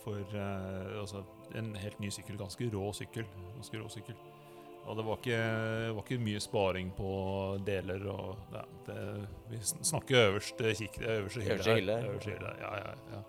[0.03, 1.25] for Altså
[1.56, 2.38] en helt ny sykkel.
[2.39, 3.26] Ganske rå sykkel.
[3.56, 4.20] Ganske rå sykkel.
[4.89, 5.39] Og det var ikke,
[5.93, 7.10] var ikke mye sparing på
[7.66, 9.02] deler og ja, det,
[9.52, 11.54] Vi snakker øverste kikk, øverste hylle.
[11.54, 11.97] Øverste hylle.
[12.10, 12.54] Øverste hylle.
[12.62, 13.20] Ja, ja, ja.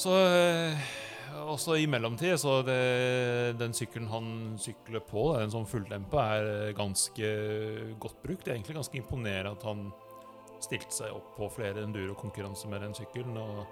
[0.00, 0.92] Så eh,
[1.50, 4.30] også i mellomtid, så det, den sykkelen han
[4.62, 7.32] sykler på, en sånn fulldempe, er ganske
[8.00, 8.46] godt brukt.
[8.46, 9.90] Det er egentlig ganske imponerende at han
[10.62, 13.36] stilte seg opp på flere enduro-konkurranser med den sykkelen.
[13.40, 13.66] og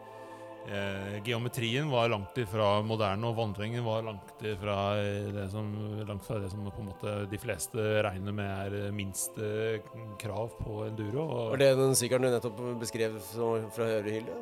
[0.66, 5.68] eh, Geometrien var langt ifra moderne, og vandringen var langt ifra eh, det som,
[6.08, 9.82] langt fra det som på en måte de fleste regner med er eh, minste
[10.20, 11.26] krav på enduro.
[11.26, 14.40] Og, Var det den sykkelen du nettopp beskrev fra Høyre hylle?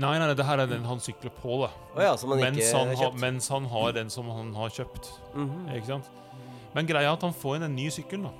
[0.00, 1.70] Nei, nei, det her er den han sykler på, da.
[1.96, 5.10] Oh, ja, han mens, han har, mens han har den som han har kjøpt.
[5.34, 5.66] Mhm.
[5.74, 6.10] Ikke sant?
[6.76, 8.30] Men greia er at han får inn en ny sykkel, da.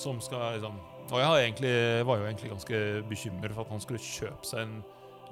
[0.00, 0.78] Som skal liksom
[1.10, 1.74] Og jeg har egentlig,
[2.06, 2.78] var jo egentlig ganske
[3.10, 4.76] bekymret for at han skulle kjøpe seg en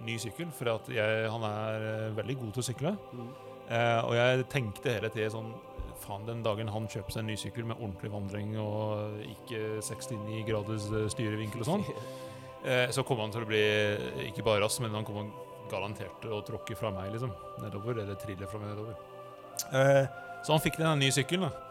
[0.07, 0.51] ny sykkel.
[0.55, 2.95] For at jeg, han er eh, veldig god til å sykle.
[3.13, 3.33] Mm.
[3.69, 5.51] Eh, og jeg tenkte hele tiden sånn
[5.99, 10.45] Faen, den dagen han kjøper seg en ny sykkel med ordentlig vandring og ikke 69
[10.47, 11.85] graders eh, styrevinkel og sånn,
[12.71, 13.61] eh, så kommer han til å bli
[14.29, 15.29] ikke bare rask, men han kommer
[15.69, 17.33] garantert til å tråkke fra meg, liksom.
[17.61, 18.01] Nedover.
[18.01, 18.97] Eller trille fra meg nedover.
[19.75, 20.05] Eh,
[20.47, 21.67] så han fikk den nye sykkelen, da.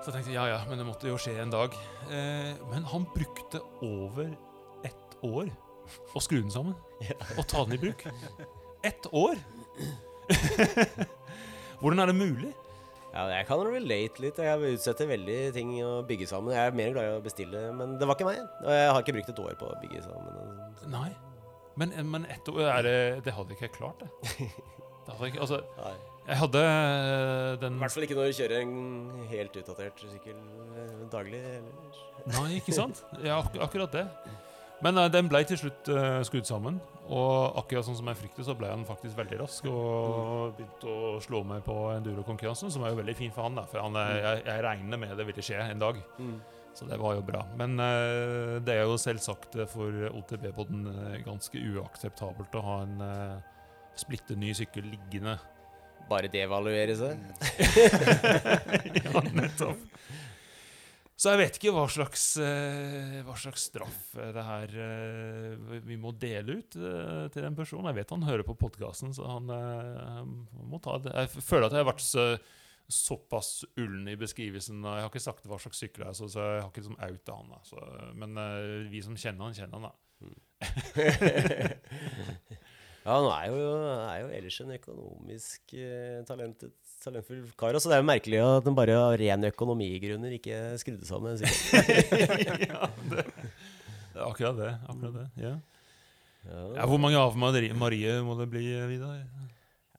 [0.00, 1.74] Så jeg tenkte ja, ja, men det måtte jo skje en dag.
[2.08, 4.30] Eh, men han brukte over
[4.84, 5.50] ett år
[6.16, 6.76] å skru den sammen
[7.36, 8.06] og ta den i bruk.
[8.86, 9.40] Ett år!
[11.80, 12.50] Hvordan er det mulig?
[13.10, 14.38] Ja, jeg kan relate litt.
[14.38, 16.54] Jeg utsetter veldig ting å bygge sammen.
[16.54, 18.44] Jeg er mer glad i å bestille, men det var ikke meg.
[18.62, 20.60] Og jeg har ikke brukt et år på å bygge sammen.
[20.92, 21.10] Nei.
[21.80, 22.94] Men, men ett år er det,
[23.26, 24.10] det hadde ikke jeg klart, det.
[25.06, 25.94] det hadde ikke, altså, Nei.
[26.26, 28.74] jeg hadde eh, den I hvert fall ikke når du kjører en
[29.30, 31.40] helt utdatert sykkel eh, daglig.
[31.40, 31.98] Eller.
[32.36, 33.02] Nei, ikke sant?
[33.24, 34.06] Ja, ak akkurat det.
[34.84, 36.80] Men uh, den ble til slutt uh, skrudd sammen.
[37.10, 41.18] Og akkurat sånn som jeg fryktet, så ble han faktisk veldig rask og begynte å
[41.24, 43.58] slå meg på endurokonkurransen, som er jo veldig fin for han.
[43.58, 45.98] da For han er, jeg, jeg regner med det ville skje en dag.
[46.74, 47.44] Så det var jo bra.
[47.58, 53.02] Men uh, det er jo selvsagt eh, for OTB-poden uh, ganske uakseptabelt å ha en
[53.02, 53.64] uh,
[53.98, 55.36] splitter ny sykkel liggende.
[56.10, 57.18] Bare devaluere seg.
[59.02, 59.82] ja, nettopp.
[61.20, 65.98] Så jeg vet ikke hva slags, eh, hva slags straff eh, det her eh, vi
[66.00, 67.90] må dele ut til den personen.
[67.90, 70.30] Jeg vet han hører på podkasten, så han han,
[70.70, 71.12] må ta det.
[71.12, 72.24] Jeg føler at jeg har vært så,
[72.88, 74.80] såpass ullen i beskrivelsen.
[74.80, 77.36] Jeg har ikke sagt hva slags sykkel det er, så, jeg har ikke liksom outa
[77.36, 77.52] han.
[77.52, 77.60] Da.
[77.68, 77.84] Så,
[78.22, 78.40] men
[78.88, 79.90] vi som kjenner han, kjenner han.
[79.90, 79.94] da.
[83.00, 83.60] Ja, han er jo,
[84.04, 85.72] er jo ellers en økonomisk
[86.28, 87.78] talentet, talentfull kar.
[87.80, 91.40] Så det er jo merkelig at han bare av ren økonomigrunner ikke skrudde sammen.
[91.40, 94.72] ja, det, det er akkurat det.
[94.88, 95.54] Akkurat det ja.
[96.48, 96.60] Ja.
[96.78, 99.18] Ja, hvor mange Ave Marie, Marie må det bli, Vidar?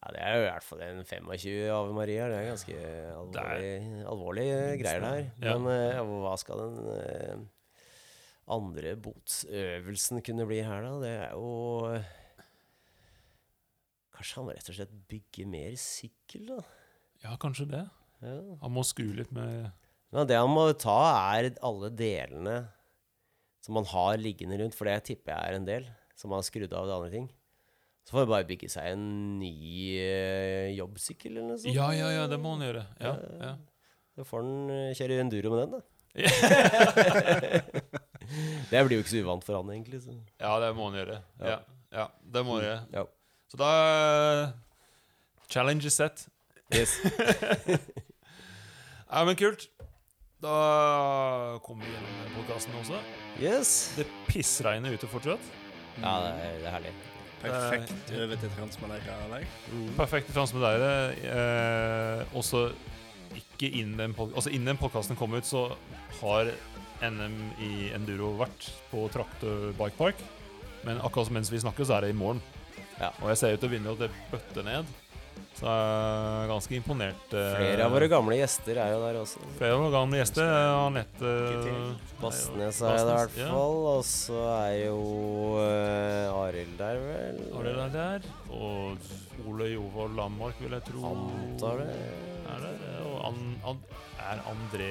[0.01, 2.29] ja, det er jo i hvert fall en 25 Ave Maria.
[2.31, 2.77] Det er ganske
[3.13, 3.73] alvorlig,
[4.09, 5.27] alvorlige greier, det her.
[5.45, 5.57] Ja.
[5.57, 7.43] Men eh, hva skal den eh,
[8.51, 10.95] andre botsøvelsen kunne bli her, da?
[11.03, 11.53] Det er jo
[11.91, 12.09] eh,
[14.11, 16.59] Kanskje han må rett og slett bygge mer sykkel, da?
[17.21, 17.83] Ja, kanskje det.
[18.21, 18.37] Ja.
[18.61, 19.71] Han må skru litt med
[20.13, 20.99] Men det han må ta,
[21.37, 22.55] er alle delene
[23.61, 25.85] som han har liggende rundt, for det tipper jeg er en del,
[26.17, 27.27] som har skrudd av til andre ting.
[28.01, 29.03] Så får han bare bygge seg en
[29.37, 29.53] ny
[30.01, 31.75] eh, jobbsykkel eller noe sånt.
[31.75, 32.81] Ja, ja, ja, det må han gjøre.
[33.03, 33.13] Ja,
[33.45, 33.51] ja.
[34.17, 35.81] Så får han eh, kjøre enduro med den, da.
[38.71, 40.01] det blir jo ikke så uvant for han, egentlig.
[40.03, 40.17] Så.
[40.41, 41.21] ja det må han gjøre.
[41.45, 41.61] Ja,
[41.93, 43.05] ja det må han gjøre.
[43.53, 43.71] Så da
[45.51, 46.25] Challenge is set.
[46.73, 46.97] Yes.
[49.11, 49.65] Ja, men kult.
[50.41, 52.99] Da kommer vi gjennom podkasten også.
[53.43, 53.71] yes.
[53.97, 55.49] Det pissregner ute fortsatt.
[55.99, 56.93] Ja, det er, det er herlig.
[57.41, 59.45] Perfekt over til transmodeller.
[59.97, 60.93] Perfekt transmedere.
[61.27, 62.69] Eh, også
[63.35, 65.65] ikke innen den, pod altså innen den podkasten kom ut, så
[66.21, 66.53] har
[67.03, 70.23] NM i enduro vært på Traktor Bike Park.
[70.87, 72.39] Men akkurat mens vi snakker, så er det i morgen.
[73.01, 73.11] Ja.
[73.19, 74.97] Og jeg ser ut til å vinne at det bøtter ned.
[75.57, 77.33] Så jeg er ganske imponert.
[77.33, 79.43] eh, Flere av våre gamle gjester er jo der også.
[79.59, 80.45] Flere av våre gamle gjester.
[80.45, 81.33] eh, Anette
[82.21, 83.49] Bastnes er det i hvert ja.
[83.53, 83.77] fall.
[83.95, 84.99] Og så er jo
[85.57, 87.41] uh, Arild der, vel.
[87.61, 88.29] Arild er der.
[88.53, 88.97] Og
[89.49, 91.01] Ole Jovold Landmark, vil jeg tro.
[91.11, 91.89] Antar det.
[92.51, 92.71] Er det?
[93.07, 93.39] Og an,
[93.71, 93.77] an,
[94.21, 94.89] er André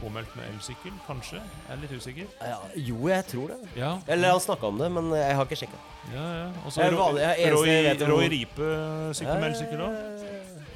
[0.00, 0.92] påmeldt med elsykkel?
[1.06, 1.40] Kanskje?
[1.40, 2.26] Jeg er litt usikker.
[2.40, 2.56] Ja,
[2.88, 3.58] jo, jeg tror det.
[3.76, 3.92] Ja.
[4.08, 5.80] Eller har snakka om det, men jeg har ikke sjekka.
[6.14, 6.48] ja, ja.
[6.76, 6.92] Jeg
[7.40, 8.68] jeg Roy, jeg om- Roy Ripe
[9.14, 9.96] sykler med elsykkel òg.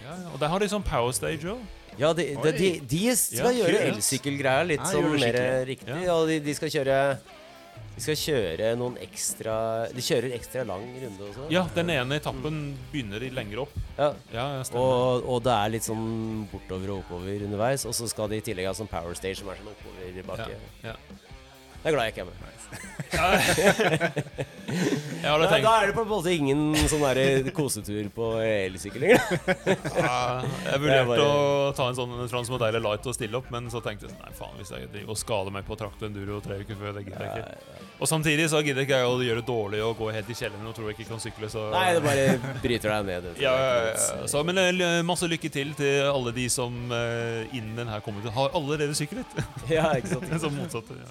[0.04, 0.16] Ja.
[0.34, 1.60] Og der har de sånn power stage òg.
[1.98, 5.88] Ja, de, de, de, de skal gjøre elsykkelgreier litt sånn mer riktig.
[6.06, 6.14] Ja.
[6.14, 7.18] Og de, de skal kjøre
[8.00, 9.54] De skal kjøre noen ekstra
[9.92, 11.44] De kjører ekstra lang runde også.
[11.52, 12.60] Ja, den ene etappen
[12.94, 13.74] begynner de lenger opp.
[13.98, 14.08] Ja.
[14.32, 14.62] Ja, ja.
[14.80, 17.84] Og, og det er litt sånn bortover og oppover underveis.
[17.84, 20.56] Og så skal de i tillegg ha sånn power stage som er sånn oppoverbakke.
[20.56, 20.94] ja.
[20.94, 20.96] ja.
[21.80, 22.36] Jeg er glad jeg ikke er med.
[25.24, 29.22] Hadde Da, da er det på en måte ingen sånn der kosetur på elsykkel lenger.
[29.96, 33.70] Ja, jeg vurderte er bare- å ta en sånn Transmodelle Light og stille opp, men
[33.72, 36.36] så tenkte jeg sånn, nei faen, hvis jeg driver og skader meg på Traktor Enduro
[36.44, 37.88] tre uker før, det gidder jeg ikke.
[38.00, 40.66] Og samtidig så gidder ikke jeg å gjøre det dårlig og gå helt i kjelleren
[40.70, 43.26] og tror jeg ikke kan sykle, så Nei, det bare bryter deg ned.
[43.42, 44.26] ja, ja, ja.
[44.32, 48.24] Så, men eh, masse lykke til til alle de som eh, innen den her kommer
[48.24, 49.36] til har allerede syklet.
[49.76, 50.32] Ja, ikke sant.
[50.46, 50.96] som motsatte.
[50.96, 51.10] Ja,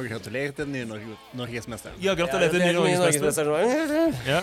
[0.00, 2.00] Og gratulerer til den nye Norge Norgesmesteren.
[2.00, 3.44] ja gratulerer til ny norgesmester.
[3.44, 4.12] norgesmester.
[4.26, 4.40] Ja.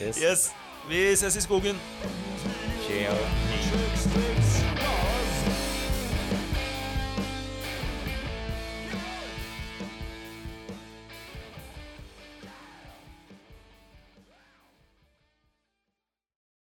[0.00, 0.18] Yes.
[0.26, 0.50] Yes.
[0.88, 1.76] Vi ses i skogen.
[2.86, 4.49] Cheers.